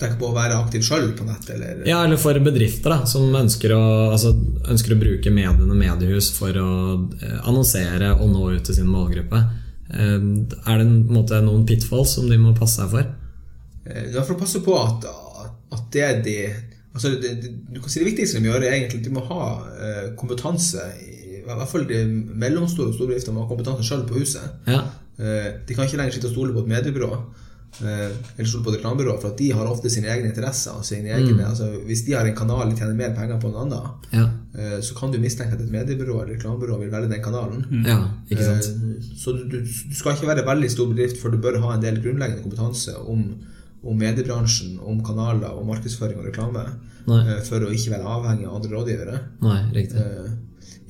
Tenk 0.04 0.18
på 0.20 0.30
å 0.30 0.36
være 0.36 0.58
aktiv 0.60 0.84
sjøl 0.84 1.10
på 1.18 1.26
nett, 1.28 1.48
eller 1.56 1.84
Ja, 1.88 2.02
eller 2.04 2.20
for 2.20 2.38
bedrifter 2.44 2.92
da, 2.92 3.00
som 3.10 3.30
ønsker 3.40 3.72
å, 3.76 3.82
altså, 4.12 4.34
ønsker 4.74 4.96
å 4.96 5.00
bruke 5.00 5.32
mediene 5.32 5.78
mediehus 5.80 6.30
for 6.36 6.60
å 6.60 6.70
eh, 7.22 7.38
annonsere 7.48 8.12
og 8.18 8.28
nå 8.34 8.50
ut 8.58 8.68
til 8.68 8.76
sin 8.82 8.90
målgruppe. 8.92 9.40
Eh, 9.94 10.20
er 10.74 10.84
det 10.84 10.88
måte, 11.08 11.40
noen 11.46 11.64
pitfalls 11.70 12.18
som 12.18 12.28
de 12.28 12.38
må 12.42 12.52
passe 12.58 12.82
seg 12.82 12.92
for? 12.92 13.10
Ja, 13.88 14.22
for 14.24 14.36
å 14.36 14.42
passe 14.44 14.62
på 14.64 14.76
at, 14.80 15.08
at 15.76 15.88
det 15.96 16.10
de 16.28 16.38
altså 16.94 17.16
det, 17.20 17.32
du 17.74 17.80
kan 17.82 17.90
si 17.90 18.04
det 18.04 18.12
viktigste 18.12 18.40
de 18.40 18.52
gjør, 18.52 18.64
er 18.68 18.76
egentlig 18.78 19.02
at 19.02 19.08
de 19.08 19.16
må 19.16 19.24
ha 19.32 19.46
eh, 19.80 20.12
kompetanse. 20.20 20.84
I, 21.02 21.40
I 21.40 21.46
hvert 21.48 21.72
fall 21.72 21.88
de 21.90 22.04
mellomstore 22.44 22.92
og 22.92 22.98
store 23.00 23.14
bedrifter 23.16 23.36
må 23.36 23.44
ha 23.44 23.50
kompetanse 23.50 23.88
sjøl 23.88 24.06
på 24.10 24.20
huset. 24.22 24.60
Ja, 24.70 24.84
Eh, 25.14 25.50
De 25.68 25.76
kan 25.76 25.86
ikke 25.86 26.00
lenger 26.00 26.16
sitte 26.16 26.26
og 26.26 26.34
stole 26.34 26.54
på 26.56 26.64
et 26.64 26.70
mediebyrå. 26.72 27.10
Eh, 27.82 28.12
eller 28.38 28.46
stole 28.48 28.64
på 28.64 28.72
reklamebyråer, 28.76 29.16
reklamebyrå, 29.18 29.22
for 29.22 29.32
at 29.32 29.38
de 29.38 29.48
har 29.52 29.66
ofte 29.66 29.90
sine 29.90 30.06
egne 30.14 30.30
interesser. 30.30 30.72
Og 30.78 30.86
sine 30.86 31.10
egne, 31.10 31.46
altså, 31.48 31.72
hvis 31.88 32.04
de 32.06 32.14
har 32.14 32.26
en 32.30 32.36
kanal 32.36 32.70
de 32.70 32.76
tjener 32.78 32.94
mer 32.94 33.16
penger 33.18 33.40
på 33.42 33.50
enn 33.50 33.56
en 33.56 33.62
annen, 33.64 33.90
Ja. 34.14 34.26
eh, 34.58 34.80
så 34.82 34.94
kan 34.96 35.12
du 35.12 35.18
mistenke 35.20 35.54
at 35.58 35.62
et 35.62 35.72
mediebyrå 35.72 36.22
eller 36.22 36.36
reklamebyrå 36.38 36.78
vil 36.80 36.92
velge 36.92 37.10
den 37.10 37.24
kanalen. 37.24 37.66
ja, 37.86 37.98
ikke 38.30 38.44
sant. 38.46 38.70
Eh, 38.70 39.16
Så 39.18 39.32
du, 39.38 39.44
du, 39.50 39.58
du 39.62 39.96
skal 39.96 40.14
ikke 40.14 40.28
være 40.28 40.46
veldig 40.46 40.70
stor 40.72 40.88
bedrift, 40.94 41.18
for 41.22 41.30
du 41.32 41.38
bør 41.38 41.60
ha 41.62 41.74
en 41.76 41.82
del 41.82 41.98
grunnleggende 42.04 42.44
kompetanse 42.44 42.94
om, 43.10 43.24
om 43.84 43.98
mediebransjen, 44.00 44.78
om 44.80 45.02
kanaler, 45.04 45.52
om 45.60 45.68
markedsføring 45.68 46.20
og 46.22 46.26
reklame, 46.30 46.64
Nei. 47.08 47.22
eh, 47.34 47.42
for 47.44 47.60
å 47.68 47.72
ikke 47.76 47.92
være 47.98 48.08
avhengig 48.16 48.48
av 48.48 48.56
andre 48.62 48.72
rådgivere. 48.78 49.20
Nei, 49.44 49.60
riktig. 49.76 50.00
Eh, 50.00 50.32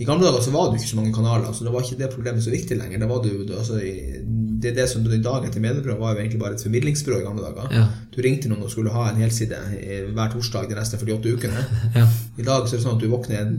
I 0.02 0.06
gamle 0.06 0.26
dager 0.26 0.42
så 0.42 0.52
var 0.54 0.70
det 0.72 0.78
jo 0.78 0.82
ikke 0.84 0.92
så 0.92 0.98
mange 1.00 1.14
kanaler, 1.14 1.52
så 1.54 1.66
da 1.66 1.72
var 1.74 1.82
ikke 1.86 1.98
det 2.00 2.10
problemet 2.14 2.44
så 2.46 2.50
viktig 2.54 2.78
lenger. 2.78 3.00
Det, 3.02 3.10
var 3.10 3.20
det, 3.24 3.32
jo, 3.34 3.44
altså, 3.58 3.78
det, 4.64 4.72
det 4.78 4.88
som 4.90 5.06
i 5.06 5.20
dag 5.22 5.46
etter 5.46 5.62
mediebyrå, 5.62 5.98
var 6.00 6.14
jo 6.16 6.22
egentlig 6.24 6.40
bare 6.42 6.54
et 6.58 6.64
formidlingsbyrå 6.66 7.20
i 7.22 7.26
gamle 7.28 7.44
dager. 7.46 7.70
Ja. 7.78 7.86
Du 8.14 8.22
ringte 8.26 8.50
noen 8.50 8.64
og 8.66 8.72
skulle 8.74 8.94
ha 8.94 9.08
en 9.12 9.22
helside 9.22 9.58
hver 10.14 10.34
torsdag 10.34 10.70
de 10.70 10.78
neste 10.80 10.98
48 11.02 11.34
ukene. 11.38 11.66
Ja. 12.00 12.08
I 12.38 12.46
dag 12.46 12.66
så 12.68 12.74
er 12.76 12.80
det 12.80 12.86
sånn 12.88 12.98
at 12.98 13.04
du 13.06 13.10
våkner 13.12 13.42
en 13.42 13.58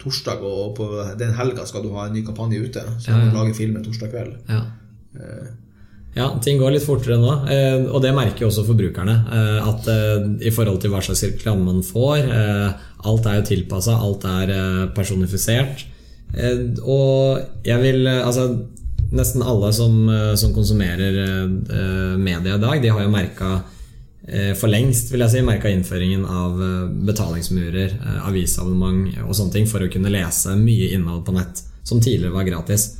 torsdag, 0.00 0.40
og 0.44 0.76
på 0.76 0.86
den 1.20 1.32
helga 1.36 1.66
skal 1.68 1.84
du 1.84 1.90
ha 1.96 2.06
en 2.08 2.14
ny 2.16 2.22
kampanje 2.24 2.60
ute. 2.64 2.84
Så 2.98 3.10
Ja, 3.12 3.18
ja. 3.20 3.28
du 3.28 3.36
lager 3.36 3.54
film 3.54 3.76
en 3.76 3.84
torsdag 3.84 4.12
kveld. 4.14 4.36
Ja. 4.48 4.62
Ja, 6.16 6.26
ting 6.42 6.58
går 6.58 6.74
litt 6.74 6.82
fortere 6.82 7.20
nå, 7.22 7.34
eh, 7.46 7.84
og 7.86 8.02
det 8.02 8.10
merker 8.16 8.44
jo 8.44 8.48
også 8.50 8.64
forbrukerne. 8.66 9.14
eh, 9.30 9.68
At 9.70 9.86
eh, 9.88 10.26
i 10.48 10.50
forhold 10.50 10.80
til 10.82 10.90
hva 10.90 11.02
slags 11.06 11.22
reklame 11.28 11.62
man 11.68 11.84
får 11.86 12.26
Alt 13.06 13.26
er 13.30 13.38
jo 13.38 13.46
tilpassa, 13.48 13.94
alt 13.96 14.26
er 14.28 14.90
personifisert. 14.92 15.86
Og 16.84 17.40
jeg 17.64 17.80
vil 17.80 18.06
Altså, 18.06 18.44
nesten 19.10 19.42
alle 19.42 19.72
som, 19.72 20.04
som 20.36 20.52
konsumerer 20.54 21.16
media 22.20 22.58
i 22.58 22.60
dag, 22.60 22.82
de 22.82 22.92
har 22.92 23.02
jo 23.02 23.10
merka 23.10 23.62
for 24.60 24.68
lengst 24.70 25.08
vil 25.10 25.24
jeg 25.24 25.32
si, 25.32 25.40
merka 25.42 25.72
innføringen 25.72 26.26
av 26.28 26.60
betalingsmurer, 27.08 27.96
avisabonnement 28.28 29.16
og 29.24 29.32
sånne 29.34 29.56
ting 29.56 29.66
for 29.66 29.82
å 29.82 29.88
kunne 29.90 30.12
lese 30.12 30.52
mye 30.60 30.92
innhold 30.92 31.24
på 31.26 31.34
nett 31.34 31.64
som 31.82 31.98
tidligere 32.04 32.36
var 32.36 32.46
gratis. 32.46 32.99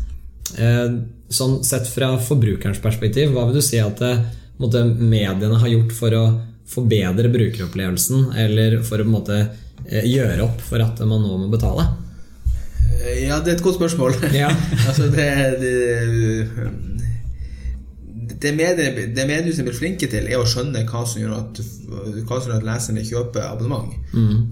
Eh, 0.58 0.86
Sånn 1.30 1.60
Sett 1.62 1.86
fra 1.86 2.16
forbrukerens 2.18 2.80
perspektiv, 2.82 3.30
hva 3.30 3.44
vil 3.46 3.60
du 3.60 3.62
si 3.62 3.78
at 3.78 4.00
eh, 4.02 4.22
måte, 4.58 4.82
mediene 4.84 5.60
har 5.62 5.70
gjort 5.70 5.92
for 5.94 6.16
å 6.18 6.24
forbedre 6.70 7.30
brukeropplevelsen, 7.30 8.32
eller 8.38 8.80
for 8.86 9.02
å 9.02 9.06
måte 9.06 9.38
eh, 9.44 10.06
gjøre 10.10 10.42
opp 10.48 10.62
for 10.66 10.82
at 10.82 11.02
man 11.06 11.22
nå 11.22 11.38
må 11.44 11.50
betale? 11.52 11.86
Ja, 13.00 13.38
det 13.38 13.52
er 13.52 13.56
et 13.56 13.62
godt 13.64 13.78
spørsmål. 13.78 14.18
Ja. 14.34 14.50
altså, 14.88 15.06
det, 15.14 15.28
det, 15.62 15.74
det, 18.42 18.52
medier, 18.56 18.94
det 19.16 19.24
mediehusene 19.28 19.66
blir 19.68 19.76
flinke 19.76 20.08
til, 20.10 20.26
er 20.30 20.38
å 20.40 20.46
skjønne 20.48 20.84
hva 20.88 21.02
som 21.06 21.20
gjør 21.22 21.34
at, 21.36 21.60
som 21.60 22.50
gjør 22.50 22.56
at 22.56 22.64
leserne 22.68 23.02
kjøper 23.04 23.42
abonnement. 23.50 23.92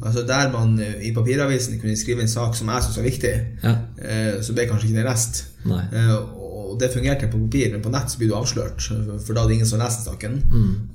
Altså 0.05 0.27
Der 0.29 0.51
man 0.53 0.79
eh, 0.81 0.99
i 1.09 1.13
papiravisen 1.17 1.79
kunne 1.81 1.97
skrive 1.97 2.23
en 2.23 2.29
sak 2.29 2.57
som 2.59 2.69
jeg 2.69 2.83
syns 2.89 2.99
var 3.01 3.09
viktig, 3.09 3.35
Ja. 3.65 3.75
eh, 4.03 4.35
så 4.43 4.53
ble 4.57 4.67
kanskje 4.69 4.89
ikke 4.91 5.01
den 5.01 5.09
lest. 5.13 5.45
Eh, 5.93 6.35
Og 6.69 6.77
det 6.81 6.91
fungerte 6.93 7.31
på 7.33 7.39
papir, 7.47 7.71
men 7.73 7.81
på 7.81 7.89
nett 7.91 8.11
så 8.13 8.19
blir 8.21 8.29
du 8.29 8.35
avslørt, 8.37 8.83
for 9.25 9.33
da 9.35 9.41
er 9.43 9.49
det 9.49 9.55
ingen 9.57 9.67
som 9.71 9.81
leser 9.81 10.05
saken. 10.11 10.35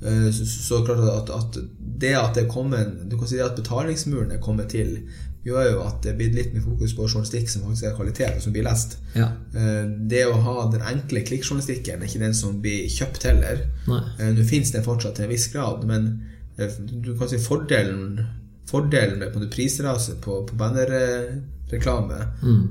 Eh, 0.06 0.30
Så, 0.32 0.46
så 0.46 0.84
klart 0.86 1.00
at, 1.02 1.30
at 1.34 1.58
det 2.00 2.14
at 2.14 2.34
det 2.34 2.48
kommer 2.48 2.84
Du 3.10 3.16
kan 3.18 3.26
si 3.26 3.36
det 3.36 3.44
at 3.44 3.56
betalingsmuren 3.58 4.30
er 4.32 4.38
kommet 4.38 4.68
til, 4.70 5.00
gjør 5.44 5.66
jo 5.74 5.80
at 5.84 5.98
det 6.04 6.12
er 6.12 6.18
blitt 6.18 6.36
litt 6.36 6.52
mer 6.54 6.64
fokus 6.64 6.94
på 6.96 7.06
journalistikk 7.06 7.50
som 7.52 7.64
faktisk 7.66 7.88
er 7.88 7.96
kvalitet, 7.98 8.36
og 8.36 8.44
som 8.44 8.54
blir 8.54 8.64
lest. 8.66 8.96
Ja. 9.16 9.28
Eh, 9.52 9.82
Det 10.10 10.22
å 10.26 10.38
ha 10.46 10.68
den 10.72 10.84
enkle 10.92 11.24
klikkjournalistikken 11.28 12.00
er 12.00 12.08
ikke 12.08 12.22
den 12.22 12.36
som 12.36 12.60
blir 12.64 12.88
kjøpt 12.92 13.26
heller. 13.28 13.66
Eh, 13.88 14.30
Nå 14.32 14.46
finnes 14.48 14.72
den 14.72 14.86
fortsatt 14.86 15.18
til 15.18 15.26
en 15.26 15.34
viss 15.34 15.50
grad, 15.52 15.84
men 15.88 16.08
eh, 16.56 16.72
du 16.80 17.12
kan 17.18 17.28
si 17.30 17.38
fordelen 17.42 18.24
Fordelen 18.64 19.20
med 19.20 19.50
prisraset 19.52 20.22
på, 20.24 20.38
på 20.48 20.56
bannerreklame 20.56 22.16
mm. 22.40 22.62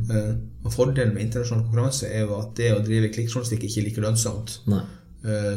og 0.66 0.72
fordelen 0.74 1.14
med 1.14 1.22
internasjonal 1.28 1.68
konkurranse 1.68 2.10
er 2.10 2.26
jo 2.26 2.40
at 2.40 2.56
det 2.58 2.72
å 2.74 2.80
drive 2.82 3.12
klikkjournalistikk 3.14 3.68
ikke 3.68 3.80
er 3.80 3.86
like 3.86 4.02
lønnsomt. 4.02 4.56
Nei. 4.74 4.82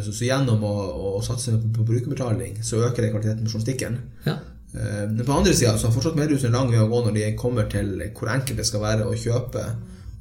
Så, 0.04 0.12
så 0.12 0.28
gjennom 0.28 0.60
å, 0.68 0.74
å 1.16 1.22
satse 1.24 1.56
på, 1.56 1.72
på 1.78 1.86
brukerbetaling, 1.88 2.60
så 2.62 2.82
øker 2.84 3.06
det 3.06 3.14
kvaliteten 3.14 3.48
på 3.48 3.54
journalistikken. 3.54 3.96
Ja. 4.28 4.36
Eh, 4.74 5.04
Men 5.10 5.24
på 5.24 5.32
andre 5.32 5.54
sida 5.54 5.72
har 5.76 5.92
fortsatt 5.94 6.16
mediehusene 6.18 6.50
en 6.52 6.58
lang 6.58 6.70
vei 6.72 6.80
å 6.82 6.88
gå 6.90 7.04
når 7.06 7.14
de 7.14 7.30
kommer 7.38 7.68
til 7.70 7.94
hvor 8.18 8.28
enkelt 8.32 8.58
det 8.58 8.66
skal 8.66 8.80
være 8.82 9.06
å 9.06 9.14
kjøpe, 9.14 9.64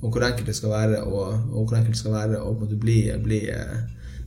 og 0.01 0.11
hvor 0.13 0.23
enkelt 0.27 0.45
det 0.51 0.55
skal 0.55 0.69
være 0.75 1.01
å, 1.03 1.25
og 1.55 1.65
hvor 1.67 1.77
enkelt 1.77 1.95
det 1.95 2.03
skal 2.03 2.13
være 2.13 2.41
å 2.43 2.53
bli, 2.77 2.99
bli 3.23 3.41
eh, 3.49 3.75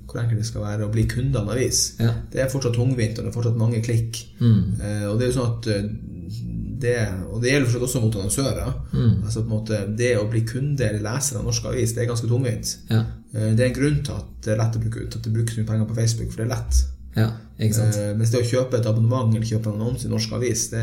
hvor 0.08 0.22
enkelt 0.22 0.40
det 0.40 0.46
skal 0.48 0.62
være 0.64 0.86
å 0.86 0.92
bli 0.92 1.04
kunde 1.06 1.38
av 1.38 1.44
en 1.48 1.52
avis. 1.54 1.94
Ja. 2.00 2.14
Det 2.32 2.40
er 2.40 2.48
fortsatt 2.52 2.74
tungvint, 2.74 3.18
og 3.18 3.24
det 3.26 3.30
er 3.32 3.34
fortsatt 3.36 3.58
mange 3.60 3.82
klikk. 3.84 4.22
Eh, 4.80 5.04
og 5.10 5.18
det 5.20 5.26
er 5.28 5.32
jo 5.32 5.36
sånn 5.38 5.50
at 5.52 5.68
eh, 5.74 5.88
det, 6.78 6.94
og 7.32 7.40
det 7.42 7.50
gjelder 7.52 7.82
også 7.82 8.00
mot 8.00 8.14
annonsører. 8.16 8.68
Altså 9.26 9.40
på 9.42 9.48
en 9.48 9.50
måte 9.50 9.78
Det 9.98 10.12
å 10.16 10.28
bli 10.30 10.44
kunde 10.46 10.84
eller 10.86 11.02
leser 11.02 11.40
av 11.40 11.44
norsk 11.48 11.64
avis, 11.72 11.92
det 11.96 12.04
er 12.04 12.10
ganske 12.12 12.28
tungvint. 12.30 12.76
Ja. 12.90 13.00
Eh, 13.34 13.50
det 13.58 13.64
er 13.64 13.68
en 13.72 13.78
grunn 13.80 13.98
til 14.06 14.14
at 14.14 14.28
det 14.44 14.52
er 14.54 14.60
lett 14.62 14.76
å 14.78 14.82
bruke 14.84 15.02
ut, 15.04 15.16
at 15.18 15.24
det 15.26 15.32
brukes 15.34 15.58
mye 15.58 15.66
penger 15.68 15.88
på 15.90 15.98
Facebook, 15.98 16.30
for 16.32 16.40
det 16.42 16.46
er 16.48 16.54
lett. 16.56 16.80
Ja. 17.18 17.28
Ikke 17.58 17.74
sant. 17.74 17.96
Eh, 17.98 18.12
mens 18.14 18.30
det 18.30 18.40
å 18.44 18.46
kjøpe 18.46 18.78
et 18.78 18.86
abonnement 18.86 19.32
eller 19.34 19.46
kjøpe 19.46 19.72
en 19.72 19.80
annonse 19.80 20.06
i 20.06 20.10
norsk 20.12 20.34
avis, 20.36 20.68
det, 20.70 20.82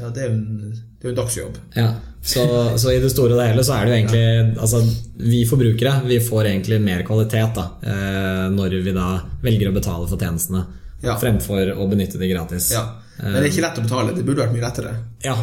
ja, 0.00 0.10
det 0.12 0.26
er 0.26 0.26
jo 0.28 0.34
en, 0.34 0.74
er 1.00 1.08
en 1.08 1.16
dagsjobb. 1.16 1.60
Ja, 1.78 1.86
så, 2.20 2.44
så 2.78 2.92
i 2.92 2.98
det 3.00 3.10
store 3.14 3.32
og 3.32 3.40
det 3.40 3.46
hele 3.48 3.64
så 3.64 3.78
er 3.78 3.86
det 3.88 3.94
jo 3.94 3.96
egentlig 3.96 4.58
altså, 4.62 4.78
Vi 5.18 5.40
forbrukere 5.50 5.94
vi 6.06 6.20
får 6.22 6.50
egentlig 6.52 6.76
mer 6.84 7.00
kvalitet 7.08 7.56
da, 7.56 7.64
eh, 7.82 8.44
når 8.52 8.76
vi 8.84 8.94
da 8.94 9.06
velger 9.42 9.72
å 9.72 9.74
betale 9.74 10.10
for 10.10 10.20
tjenestene 10.20 10.66
Ja. 11.02 11.16
fremfor 11.18 11.72
å 11.74 11.88
benytte 11.90 12.20
de 12.20 12.28
gratis. 12.30 12.68
Ja. 12.76 12.84
Men 13.18 13.40
det 13.40 13.46
er 13.46 13.48
ikke 13.48 13.64
lett 13.64 13.80
å 13.80 13.86
betale. 13.86 14.12
Det 14.14 14.22
burde 14.26 14.44
vært 14.44 14.54
mye 14.54 14.62
lettere. 14.62 14.92
Ja, 15.24 15.34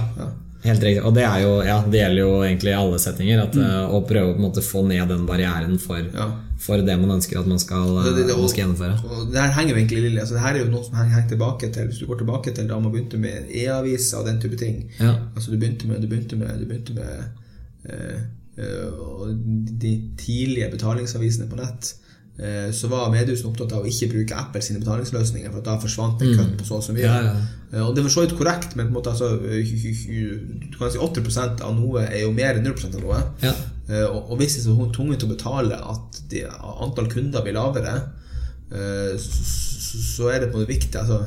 helt 0.63 0.83
riktig. 0.83 1.01
Og 1.03 1.13
det, 1.15 1.25
er 1.27 1.41
jo, 1.43 1.51
ja, 1.63 1.79
det 1.83 1.99
gjelder 1.99 2.21
jo 2.21 2.31
egentlig 2.43 2.71
i 2.71 2.77
alle 2.77 2.99
settinger. 2.99 3.41
At, 3.43 3.57
mm. 3.59 3.91
Å 3.95 3.99
prøve 4.07 4.33
å 4.33 4.39
måte 4.39 4.63
få 4.65 4.85
ned 4.87 5.11
den 5.11 5.25
barrieren 5.27 5.75
for. 5.83 5.99
Ja. 5.99 6.29
For 6.59 6.77
det 6.83 6.95
man 6.99 7.11
ønsker 7.15 7.39
at 7.39 7.47
man 7.47 7.59
skal, 7.59 7.87
Det- 8.05 8.15
det- 8.17 8.27
det- 8.27 8.37
man 8.39 8.49
skal 8.51 8.63
gjennomføre. 8.63 8.95
Og 9.09 9.27
det 9.31 9.41
her 9.41 9.51
henger 9.57 9.73
jo 9.73 9.77
egentlig 9.79 10.01
lille. 10.03 10.19
Altså, 10.19 10.33
det 10.35 10.41
her 10.43 10.53
er 10.55 10.65
jo 10.65 10.71
noe 10.71 10.83
som 10.85 10.95
henger, 10.95 11.13
henger 11.15 11.29
tilbake 11.29 11.69
til 11.73 11.85
Hvis 11.87 11.99
du 11.99 12.05
går 12.09 12.17
tilbake 12.23 12.51
til 12.55 12.67
da 12.69 12.79
man 12.79 12.91
begynte 12.91 13.17
med 13.17 13.47
e-aviser 13.61 14.17
og 14.17 14.27
den 14.27 14.41
type 14.41 14.55
ting. 14.59 14.83
Ja. 14.99 15.13
Altså, 15.35 15.51
du 15.51 15.57
begynte 15.57 15.87
med, 15.87 16.01
du 16.01 16.07
begynte 16.07 16.35
med, 16.35 16.59
du 16.59 16.65
begynte 16.65 16.93
med 16.93 17.23
eh, 17.89 18.19
eh, 18.57 19.35
de 19.81 19.93
tidlige 20.25 20.67
betalingsavisene 20.71 21.47
på 21.49 21.55
nett. 21.55 21.95
Eh, 22.39 22.71
Så 22.71 22.88
var 22.89 23.10
mediehusene 23.12 23.49
opptatt 23.52 23.73
av 23.75 23.84
å 23.84 23.88
ikke 23.89 24.10
bruke 24.13 24.36
Apple 24.36 24.62
sine 24.62 24.80
betalingsløsninger, 24.80 25.52
for 25.52 25.62
da 25.62 25.78
forsvant 25.80 26.21
en 26.21 26.36
kutt 26.38 26.58
på 26.60 26.65
så 26.65 26.75
og 26.80 26.84
så 26.84 26.93
mye. 26.93 27.04
Mm. 27.04 27.25
Ja, 27.25 27.34
ja. 27.34 27.36
Eh, 27.73 27.88
Og 27.88 27.95
det 27.95 28.04
var 28.04 28.10
så 28.10 28.21
vidt 28.25 28.38
korrekt, 28.38 28.75
men 28.75 28.88
på 28.88 28.89
en 28.93 28.97
måte 28.99 29.12
altså, 29.12 29.30
du 29.39 30.78
kan 30.78 30.91
si 30.91 30.97
80% 30.97 31.62
av 31.62 31.75
noe 31.75 32.06
er 32.08 32.21
jo 32.23 32.32
mer 32.32 32.56
enn 32.60 32.63
0 32.63 32.73
av 32.93 33.02
noe. 33.02 33.19
Ja. 33.43 33.54
Eh, 33.89 34.06
Og, 34.06 34.32
og 34.32 34.38
hvis 34.38 34.56
det 34.56 34.63
er 34.65 34.69
så 34.71 34.91
tungt 34.95 35.23
å 35.23 35.30
betale 35.36 35.75
at 35.75 36.21
de, 36.30 36.45
antall 36.86 37.08
kunder 37.12 37.41
blir 37.43 37.54
lavere, 37.58 37.97
så, 38.69 39.43
så- 40.15 40.30
er 40.30 40.39
det 40.43 40.52
på 40.52 40.60
en 40.60 40.62
måte 40.63 40.73
viktig. 40.75 40.95
Altså, 40.99 41.25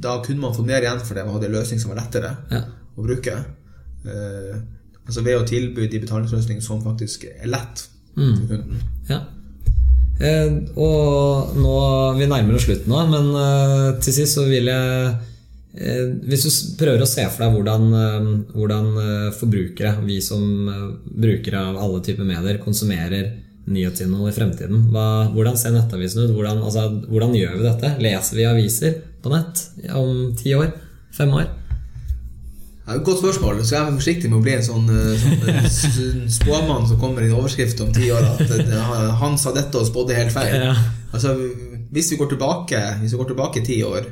da 0.00 0.22
kunne 0.24 0.40
man 0.40 0.54
fått 0.54 0.66
mer 0.66 0.80
igjen 0.80 1.00
for 1.04 1.14
det 1.14 1.24
man 1.26 1.34
hadde 1.34 1.46
en 1.50 1.56
løsning 1.58 1.80
som 1.82 1.90
var 1.90 1.98
lettere 2.00 2.30
Ja. 2.50 2.62
å 2.96 3.02
bruke. 3.04 3.34
Altså 5.06 5.22
ved 5.22 5.36
å 5.40 5.46
tilby 5.46 5.86
de 5.90 6.00
betalingsløsningene 6.02 6.62
som 6.64 6.80
faktisk 6.82 7.24
er 7.28 7.46
lett 7.46 7.88
Mm. 8.16 8.36
for 8.38 8.46
kunden. 8.48 8.78
Ja. 9.10 9.18
Eh, 10.16 10.52
og 10.80 11.56
nå 11.60 11.78
Vi 12.16 12.24
nærmer 12.24 12.56
oss 12.56 12.64
slutten 12.64 12.88
nå, 12.88 13.02
men 13.10 13.32
eh, 13.36 13.88
til 14.00 14.14
sist 14.16 14.38
så 14.38 14.46
vil 14.48 14.70
jeg 14.70 15.10
eh, 15.76 16.06
Hvis 16.24 16.46
du 16.46 16.78
prøver 16.80 17.04
å 17.04 17.08
se 17.10 17.26
for 17.28 17.44
deg 17.44 17.56
hvordan, 17.56 17.84
hvordan 18.54 18.88
forbrukere, 19.36 19.98
vi 20.06 20.22
som 20.24 20.46
brukere 21.04 21.66
av 21.68 21.76
alle 21.84 22.00
typer 22.06 22.24
medier, 22.28 22.62
konsumerer 22.62 23.34
nyhetsinnhold 23.66 24.30
i 24.30 24.34
fremtiden, 24.34 24.88
hva, 24.94 25.26
hvordan 25.34 25.58
ser 25.58 25.74
nettavisen 25.74 26.22
ut? 26.22 26.32
Hvordan, 26.36 26.62
altså, 26.64 26.86
hvordan 27.10 27.34
gjør 27.36 27.58
vi 27.58 27.66
dette? 27.66 27.92
Leser 28.00 28.40
vi 28.40 28.48
aviser 28.48 28.98
på 29.20 29.34
nett 29.34 29.64
om 29.90 30.30
ti 30.38 30.54
år? 30.56 30.70
Fem 31.16 31.34
år? 31.34 31.50
Ja, 32.86 32.96
godt 33.02 33.18
spørsmål. 33.18 33.64
Så 33.66 33.74
jeg 33.74 33.82
er 33.82 33.96
forsiktig 33.98 34.28
med 34.30 34.38
å 34.38 34.44
bli 34.44 34.52
en 34.54 34.66
sånn, 34.66 34.90
eh, 34.94 35.22
sånn 35.22 35.48
eh, 35.50 36.28
spåmann 36.38 36.86
som 36.86 37.00
kommer 37.00 37.24
i 37.24 37.30
en 37.30 37.38
overskrift 37.40 37.80
om 37.82 37.90
ti 37.94 38.12
år 38.14 38.28
at 38.28 38.52
eh, 38.60 39.08
han 39.22 39.34
sa 39.42 39.52
dette 39.56 39.80
og 39.80 39.88
spådde 39.88 40.18
helt 40.18 40.34
feil. 40.34 40.54
Ja. 40.68 40.76
Altså, 41.10 41.34
hvis 41.94 42.12
vi 42.12 42.18
går 42.20 42.32
tilbake 42.32 42.78
Hvis 43.00 43.14
vi 43.14 43.18
går 43.20 43.28
tilbake 43.30 43.62
ti 43.64 43.76
år, 43.86 44.06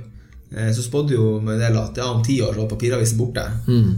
så 0.55 0.83
spådde 0.83 1.17
jo 1.17 1.25
med 1.43 1.59
del 1.59 1.75
at 1.81 1.97
ja, 1.99 2.07
om 2.15 2.23
ti 2.23 2.37
år 2.43 2.53
så 2.55 2.63
var 2.63 2.69
papiravisen 2.71 3.19
borte. 3.19 3.43
Mm. 3.67 3.89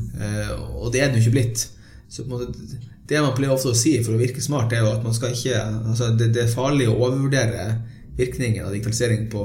Og 0.81 0.89
det 0.93 1.03
er 1.03 1.11
den 1.11 1.19
jo 1.19 1.27
ikke 1.27 1.35
blitt. 1.35 1.65
Så 2.09 2.25
på 2.25 2.31
en 2.31 2.33
måte, 2.33 2.79
det 3.11 3.21
man 3.21 3.35
pleier 3.37 3.53
ofte 3.53 3.75
å 3.75 3.77
si 3.77 3.93
for 4.01 4.17
å 4.17 4.21
virke 4.21 4.41
smart, 4.41 4.73
er 4.73 4.81
jo 4.81 4.95
at 4.95 5.05
man 5.05 5.13
skal 5.15 5.35
ikke 5.37 5.61
altså 5.61 6.09
det, 6.17 6.31
det 6.33 6.47
er 6.47 6.55
farlig 6.55 6.89
å 6.89 6.97
overvurdere 6.97 7.67
virkningen 8.17 8.65
av 8.65 8.73
digitalisering 8.73 9.27
på, 9.35 9.45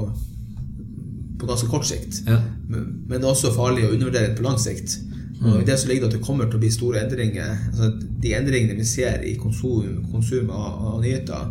på 1.41 1.51
ganske 1.51 1.67
kort 1.73 1.89
sikt. 1.89 2.21
Ja. 2.29 2.39
Men 2.71 2.87
men 3.11 3.19
det 3.19 3.27
er 3.27 3.33
også 3.33 3.51
farlig 3.57 3.89
å 3.89 3.91
undervurdere 3.91 4.31
det 4.31 4.39
på 4.39 4.47
lang 4.47 4.61
sikt. 4.61 4.95
Og 5.41 5.61
i 5.61 5.65
det 5.65 5.77
så 5.81 5.87
ligger 5.89 6.05
det 6.05 6.13
at 6.13 6.17
det 6.19 6.25
kommer 6.27 6.45
til 6.45 6.59
å 6.59 6.61
bli 6.61 6.69
store 6.71 6.99
endringer. 7.01 7.53
Altså, 7.71 7.87
de 8.21 8.33
endringene 8.37 8.75
vi 8.77 8.83
ser 8.85 9.23
i 9.25 9.35
konsum, 9.41 10.03
konsum 10.11 10.49
av, 10.53 10.75
av 10.93 10.99
nyheter, 11.01 11.47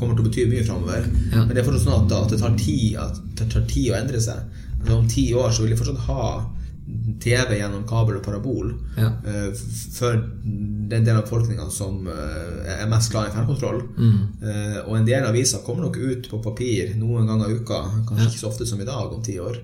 kommer 0.00 0.16
til 0.16 0.24
å 0.24 0.28
bety 0.30 0.46
mye 0.50 0.64
framover. 0.66 1.04
Ja. 1.30 1.44
Men 1.44 1.52
det 1.54 1.60
er 1.62 1.66
fortsatt 1.68 1.84
sånn 1.86 2.06
at, 2.08 2.14
at 2.16 2.30
det 2.34 2.40
tar 2.40 2.56
tid 2.58 2.96
at 2.98 3.20
det 3.38 3.46
tar 3.52 3.66
tid 3.70 3.90
å 3.92 3.98
endre 4.00 4.20
seg. 4.24 4.40
Altså, 4.80 4.96
om 4.96 5.06
ti 5.12 5.28
år 5.36 5.50
så 5.54 5.62
vil 5.62 5.74
de 5.74 5.78
fortsatt 5.78 6.06
ha 6.08 6.24
TV 7.22 7.58
gjennom 7.60 7.84
kabel 7.86 8.16
og 8.18 8.24
parabol 8.24 8.72
Ja. 8.98 9.12
uh, 9.22 9.52
f- 9.52 9.90
for 9.94 10.16
den 10.50 11.04
delen 11.04 11.20
av 11.20 11.26
befolkninga 11.28 11.68
som 11.70 12.00
uh, 12.08 12.64
er 12.66 12.88
mest 12.90 13.12
glad 13.12 13.28
i 13.28 13.34
fjernkontroll. 13.36 13.78
Eh, 14.42 14.78
og 14.88 14.96
en 14.98 15.06
del 15.06 15.22
aviser 15.28 15.62
kommer 15.62 15.84
nok 15.86 16.00
ut 16.02 16.26
på 16.32 16.40
papir 16.42 16.96
noen 16.98 17.28
ganger 17.30 17.52
i 17.52 17.60
uka, 17.60 17.78
kanskje 18.08 18.26
ikke 18.32 18.40
så 18.42 18.50
ofte 18.50 18.66
som 18.66 18.80
i 18.82 18.88
dag 18.88 19.12
om 19.14 19.22
ti 19.22 19.36
år. 19.38 19.60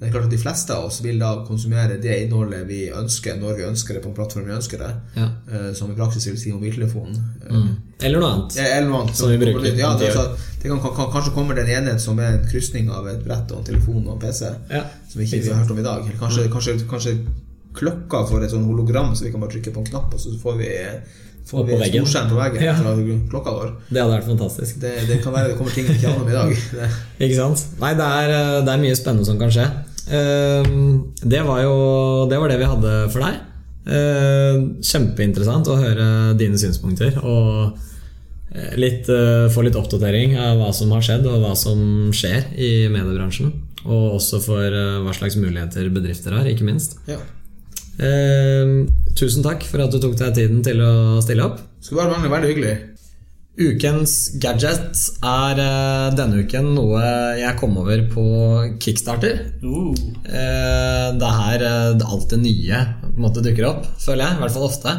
Det 0.00 0.08
er 0.08 0.12
klart 0.14 0.24
at 0.30 0.32
De 0.32 0.38
fleste 0.40 0.72
av 0.72 0.86
oss 0.88 1.02
vil 1.04 1.18
da 1.20 1.30
konsumere 1.44 1.98
det 2.00 2.14
innholdet 2.24 2.62
vi 2.68 2.86
ønsker, 2.88 3.36
når 3.36 3.58
vi 3.58 3.66
ønsker 3.68 3.94
det, 3.98 4.00
på 4.02 4.08
en 4.08 4.14
plattform 4.16 4.46
vi 4.48 4.54
ønsker 4.56 4.80
det. 4.80 4.88
Ja. 5.18 5.26
Eh, 5.52 5.66
som 5.76 5.90
i 5.92 5.96
praksis 5.98 6.24
vil 6.30 6.38
si 6.40 6.54
mobiltelefonen. 6.54 7.18
Mm. 7.50 7.68
Eller 8.00 8.22
noe 8.22 8.30
annet. 8.32 8.56
ja, 8.56 8.64
Eller 8.78 8.88
noe 8.88 9.02
annet. 9.02 9.16
Som 9.20 9.28
vi 9.28 9.36
bruker 9.42 9.68
Ja, 9.76 9.92
det, 10.00 10.08
altså, 10.08 10.56
det 10.62 10.72
kan, 10.72 10.80
kan, 10.80 11.12
kanskje 11.12 11.34
kommer 11.36 11.54
det 11.58 11.66
en 11.68 11.82
enhet 11.82 12.00
som 12.00 12.18
er 12.18 12.38
en 12.38 12.48
krysning 12.48 12.88
av 12.90 13.08
et 13.12 13.20
brett 13.26 13.52
og 13.52 13.60
en 13.60 13.68
telefon 13.68 14.06
og 14.06 14.16
en 14.16 14.24
PC. 14.24 14.48
Ja. 14.72 14.86
Som 15.12 15.20
ikke 15.20 15.42
vi 15.44 15.52
har 15.52 15.60
hørt 15.60 15.76
om 15.76 15.82
i 15.84 15.84
dag. 15.84 16.06
Eller 16.06 16.20
kanskje, 16.22 16.48
kanskje, 16.52 16.78
kanskje 16.88 17.16
klokka 17.76 18.24
får 18.30 18.46
et 18.46 18.54
sånn 18.54 18.64
hologram, 18.66 19.12
så 19.14 19.26
vi 19.28 19.34
kan 19.34 19.44
bare 19.44 19.52
trykke 19.52 19.74
på 19.74 19.84
en 19.84 19.90
knapp, 19.92 20.14
og 20.16 20.20
så 20.22 20.32
får 20.40 20.56
vi, 20.58 20.70
får 21.50 21.68
vi 21.68 21.76
storskjerm 21.90 22.32
på 22.32 22.40
veggen 22.40 22.64
Ja. 22.64 22.74
fra 22.80 22.96
klokka 23.30 23.52
vår. 23.58 23.70
Det 23.90 24.00
hadde 24.00 24.16
vært 24.16 24.32
fantastisk. 24.32 24.80
Det, 24.80 24.96
det 25.12 25.20
kan 25.22 25.36
være 25.36 25.52
det 25.52 25.60
kommer 25.60 25.76
ting 25.76 25.86
vi 25.86 26.00
ikke 26.00 26.08
aner 26.10 26.24
om 26.24 26.32
i 26.32 26.38
dag. 26.40 26.56
Det, 26.72 26.90
Ikke 27.28 27.36
sant? 27.36 27.68
Nei, 27.84 27.92
det 28.00 28.08
er, 28.24 28.34
eh, 28.40 28.56
det 28.64 28.74
er 28.74 28.84
mye 28.88 28.96
spennende 28.98 29.28
som 29.28 29.38
kan 29.38 29.52
skje. 29.54 29.68
Eh, 30.10 30.72
Det 31.22 31.42
var 31.46 31.62
jo 31.62 31.76
det, 32.30 32.38
var 32.42 32.48
det 32.50 32.58
vi 32.60 32.68
hadde 32.72 32.94
for 33.12 33.22
deg. 33.24 33.38
Eh, 33.90 34.58
Kjempeinteressant 34.84 35.70
å 35.72 35.78
høre 35.80 36.08
dine 36.38 36.58
synspunkter 36.60 37.16
og 37.22 37.78
eh, 38.54 38.74
litt, 38.80 39.08
eh, 39.08 39.46
få 39.54 39.64
litt 39.66 39.78
oppdatering 39.78 40.36
av 40.38 40.58
hva 40.60 40.70
som 40.76 40.90
har 40.96 41.04
skjedd 41.06 41.26
og 41.30 41.40
hva 41.44 41.54
som 41.58 42.10
skjer 42.14 42.50
i 42.58 42.70
mediebransjen. 42.92 43.52
Og 43.86 44.18
også 44.18 44.42
for 44.44 44.66
eh, 44.66 44.98
hva 45.04 45.14
slags 45.16 45.38
muligheter 45.40 45.88
bedrifter 45.94 46.34
har, 46.36 46.48
ikke 46.50 46.66
minst. 46.68 46.98
ja. 47.08 47.18
Eh, 48.00 48.86
Tusen 49.18 49.42
takk 49.44 49.64
for 49.68 49.82
at 49.84 49.92
du 49.92 49.98
tok 50.00 50.14
deg 50.16 50.32
tiden 50.36 50.62
til 50.64 50.78
å 50.80 51.20
stille 51.24 51.44
opp. 51.44 51.58
Skulle 51.84 52.04
bare 52.04 52.14
mangle 52.14 52.30
veldig 52.32 52.50
hyggelig. 52.54 52.74
Ukens 53.60 54.30
gadget 54.40 54.96
er 55.20 55.58
eh, 55.60 56.06
denne 56.16 56.44
uken 56.46 56.70
noe 56.78 57.00
jeg 57.36 57.58
kom 57.60 57.76
over 57.82 58.06
på 58.08 58.24
Kickstarter. 58.80 59.42
Uh, 59.60 59.92
Eh, 60.30 61.06
det 61.18 61.26
er 61.26 61.38
her 61.40 61.62
eh, 61.66 61.92
det 61.98 62.06
alt 62.06 62.30
det 62.30 62.38
nye 62.38 62.80
måte 63.18 63.42
dukker 63.42 63.66
opp, 63.66 63.88
føler 63.98 64.24
jeg. 64.24 64.36
I 64.36 64.42
hvert 64.44 64.54
fall 64.54 64.66
ofte. 64.68 64.96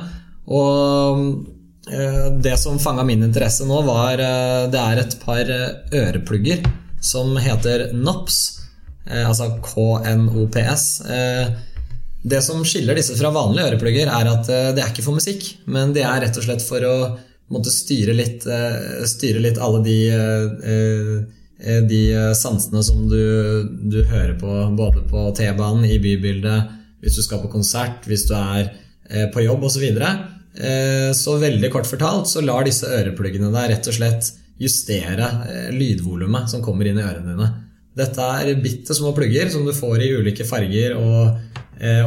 Og 0.51 1.25
det 2.45 2.53
som 2.61 2.77
fanga 2.79 3.03
min 3.03 3.23
interesse 3.25 3.65
nå, 3.65 3.79
var 3.83 4.19
Det 4.71 4.79
er 4.79 4.99
et 5.01 5.15
par 5.23 5.49
øreplugger 5.49 6.61
som 7.03 7.33
heter 7.41 7.87
NOPS. 7.97 8.37
Altså 9.09 9.47
KNOPS. 9.65 10.85
Det 12.21 12.41
som 12.45 12.61
skiller 12.63 12.95
disse 12.95 13.17
fra 13.17 13.33
vanlige 13.33 13.71
øreplugger, 13.71 14.13
er 14.13 14.29
at 14.29 14.45
det 14.77 14.83
er 14.83 14.93
ikke 14.93 15.07
for 15.07 15.17
musikk, 15.17 15.47
men 15.65 15.95
det 15.95 16.05
er 16.05 16.21
rett 16.21 16.37
og 16.37 16.45
slett 16.45 16.63
for 16.63 16.85
å 16.85 16.95
måtte 17.51 17.71
styre 17.73 18.15
litt, 18.15 18.45
eh, 18.47 19.03
styre 19.07 19.41
litt 19.43 19.59
alle 19.61 19.81
de 19.85 19.97
eh, 20.09 21.15
eh, 21.61 21.81
de 21.85 22.01
sansene 22.33 22.81
som 22.81 23.03
du, 23.05 23.21
du 23.91 23.99
hører 24.09 24.33
på 24.39 24.49
både 24.77 25.03
på 25.11 25.27
T-banen, 25.37 25.85
i 25.85 25.99
bybildet, 26.01 26.71
hvis 27.03 27.19
du 27.19 27.21
skal 27.21 27.43
på 27.43 27.51
konsert, 27.53 28.07
hvis 28.09 28.25
du 28.29 28.33
er 28.33 28.71
på 29.29 29.43
jobb 29.43 29.67
osv. 29.67 29.75
Så, 29.75 29.81
videre. 29.83 30.09
Så 31.13 31.35
veldig 31.37 31.69
kort 31.69 31.85
fortalt 31.85 32.31
så 32.31 32.41
lar 32.41 32.65
disse 32.65 32.89
ørepluggene 32.89 33.51
deg 33.53 33.69
rett 33.75 33.89
og 33.91 33.93
slett 33.93 34.31
justere 34.61 35.27
lydvolumet 35.75 36.49
som 36.49 36.63
kommer 36.65 36.89
inn 36.89 36.97
i 36.97 37.05
ørene 37.05 37.29
dine. 37.29 37.51
Dette 38.01 38.25
er 38.39 38.55
bitte 38.63 38.97
små 38.97 39.13
plugger 39.13 39.53
som 39.53 39.67
du 39.67 39.73
får 39.77 40.01
i 40.01 40.09
ulike 40.17 40.47
farger 40.49 40.97
og, 40.97 41.53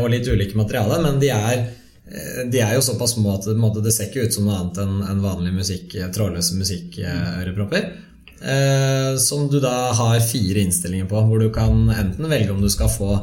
og 0.01 0.11
litt 0.11 0.27
ulike 0.27 0.59
materialer, 0.59 0.99
men 1.05 1.23
de 1.23 1.31
er, 1.31 1.67
de 2.05 2.59
er 2.61 2.75
jo 2.77 2.83
såpass 2.85 3.15
små 3.17 3.39
at 3.39 3.47
det, 3.49 3.93
ser 3.95 4.11
ikke 4.11 4.27
ut 4.27 4.35
som 4.37 4.45
noe 4.45 4.59
annet 4.59 4.81
enn 4.83 4.99
en 5.09 5.23
vanlig 5.25 5.55
musikk, 5.57 5.95
trådløse 6.13 6.59
musikkørepropper. 6.59 7.87
Eh, 8.45 9.17
som 9.17 9.49
du 9.49 9.61
da 9.61 9.93
har 9.93 10.21
fire 10.21 10.61
innstillinger 10.61 11.09
på, 11.09 11.21
hvor 11.29 11.41
du 11.41 11.49
kan 11.53 11.89
enten 11.89 12.29
velge 12.29 12.53
om 12.53 12.61
du 12.61 12.69
skal 12.69 12.91
få 12.93 13.17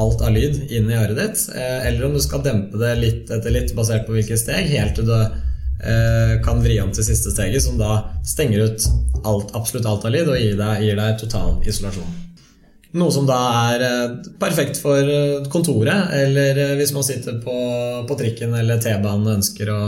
alt 0.00 0.22
av 0.24 0.32
lyd 0.32 0.72
inn 0.72 0.88
i 0.88 0.96
øret 0.96 1.18
ditt, 1.18 1.42
eh, 1.52 1.86
eller 1.88 2.06
om 2.06 2.16
du 2.16 2.22
skal 2.24 2.44
dempe 2.44 2.80
det 2.80 2.94
litt 2.96 3.30
etter 3.30 3.52
litt, 3.52 3.74
basert 3.76 4.06
på 4.06 4.16
hvilke 4.16 4.38
steg, 4.40 4.70
helt 4.72 4.96
til 4.96 5.10
du 5.10 5.18
eh, 5.18 6.38
kan 6.46 6.64
vri 6.64 6.78
om 6.80 6.92
til 6.94 7.04
siste 7.04 7.34
steget, 7.34 7.60
som 7.66 7.76
da 7.76 8.00
stenger 8.24 8.64
ut 8.64 8.88
alt, 9.28 9.52
absolutt 9.52 9.90
alt 9.90 10.08
av 10.08 10.16
lyd 10.16 10.32
og 10.32 10.40
gir 10.40 10.56
deg, 10.56 10.86
gir 10.86 10.96
deg 11.02 11.20
total 11.20 11.58
isolasjon. 11.68 12.20
Noe 12.92 13.12
som 13.12 13.24
da 13.24 13.38
er 13.72 13.82
eh, 13.86 14.16
perfekt 14.40 14.76
for 14.82 15.00
eh, 15.00 15.44
kontoret, 15.52 16.10
eller 16.12 16.58
eh, 16.60 16.72
hvis 16.76 16.92
man 16.92 17.04
sitter 17.06 17.38
på, 17.40 17.54
på 18.08 18.16
trikken 18.20 18.52
eller 18.58 18.80
T-banen 18.82 19.30
og 19.30 19.38
ønsker 19.38 19.70
å, 19.72 19.78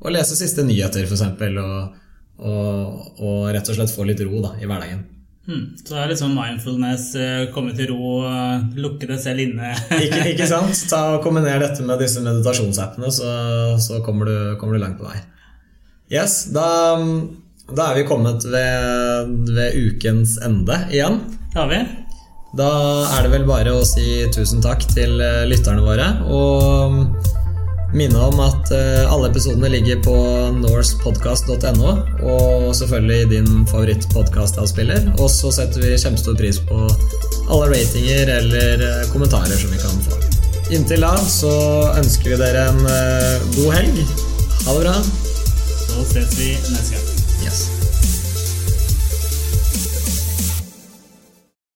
å 0.00 0.12
lese 0.12 0.38
siste 0.38 0.64
nyheter, 0.64 1.04
f.eks., 1.04 1.26
og, 1.60 1.98
og, 2.40 3.10
og 3.20 3.42
rett 3.52 3.68
og 3.68 3.76
slett 3.76 3.92
få 3.92 4.06
litt 4.08 4.22
ro 4.24 4.40
da, 4.40 4.54
i 4.56 4.68
hverdagen. 4.70 5.02
hmm. 5.44 5.66
Så 5.82 5.92
det 5.92 6.00
er 6.00 6.08
litt 6.14 6.22
sånn 6.22 6.32
mindfulness, 6.38 7.04
komme 7.52 7.76
til 7.76 7.92
ro, 7.92 8.14
lukke 8.80 9.10
deg 9.12 9.20
selv 9.20 9.44
inne. 9.44 9.74
Ikke, 10.06 10.24
ikke 10.32 10.48
sant? 10.48 10.86
Ta 10.88 11.02
og 11.18 11.20
Kombiner 11.26 11.60
dette 11.60 11.84
med 11.84 12.00
disse 12.00 12.24
meditasjonsappene, 12.24 13.12
så, 13.12 13.28
så 13.76 14.00
kommer, 14.06 14.30
du, 14.30 14.56
kommer 14.60 14.78
du 14.78 14.86
langt 14.86 14.96
på 15.02 15.10
vei. 15.10 15.20
Yes, 16.12 16.46
da, 16.56 16.64
da 17.68 17.90
er 17.90 18.00
vi 18.00 18.08
kommet 18.08 18.48
ved, 18.48 19.36
ved 19.52 19.78
ukens 19.84 20.38
ende 20.48 20.80
igjen. 20.88 21.20
Det 21.52 21.60
har 21.60 21.70
vi. 21.70 21.84
Da 22.54 22.70
er 23.16 23.24
det 23.24 23.32
vel 23.32 23.46
bare 23.48 23.72
å 23.74 23.86
si 23.86 24.24
tusen 24.34 24.62
takk 24.62 24.84
til 24.92 25.18
eh, 25.22 25.42
lytterne 25.50 25.82
våre. 25.82 26.06
Og 26.30 27.00
minne 27.94 28.20
om 28.28 28.38
at 28.44 28.70
eh, 28.74 29.02
alle 29.10 29.30
episodene 29.32 29.72
ligger 29.72 29.98
på 30.06 30.14
norcepodcast.no. 30.60 31.96
Og 32.22 32.70
selvfølgelig 32.78 33.18
i 33.24 33.30
din 33.34 33.66
favorittpodkastavspiller. 33.70 35.10
Og 35.18 35.26
så 35.34 35.50
setter 35.58 35.82
vi 35.82 35.98
kjempestor 35.98 36.38
pris 36.38 36.62
på 36.62 36.78
alle 37.50 37.72
ratinger 37.74 38.36
eller 38.38 38.86
eh, 38.86 39.04
kommentarer 39.10 39.58
som 39.58 39.74
vi 39.74 39.82
kan 39.82 40.06
få. 40.06 40.22
Inntil 40.74 41.02
da 41.04 41.12
så 41.28 41.54
ønsker 41.98 42.36
vi 42.36 42.40
dere 42.40 42.68
en 42.70 42.82
god 43.58 43.70
helg. 43.80 44.02
Ha 44.64 44.78
det 44.78 44.82
bra. 44.86 44.98
Så 45.84 46.10
ses 46.14 46.38
vi 46.38 46.54
neste 46.70 46.94
gang. 46.94 47.10
Yes. 47.44 47.73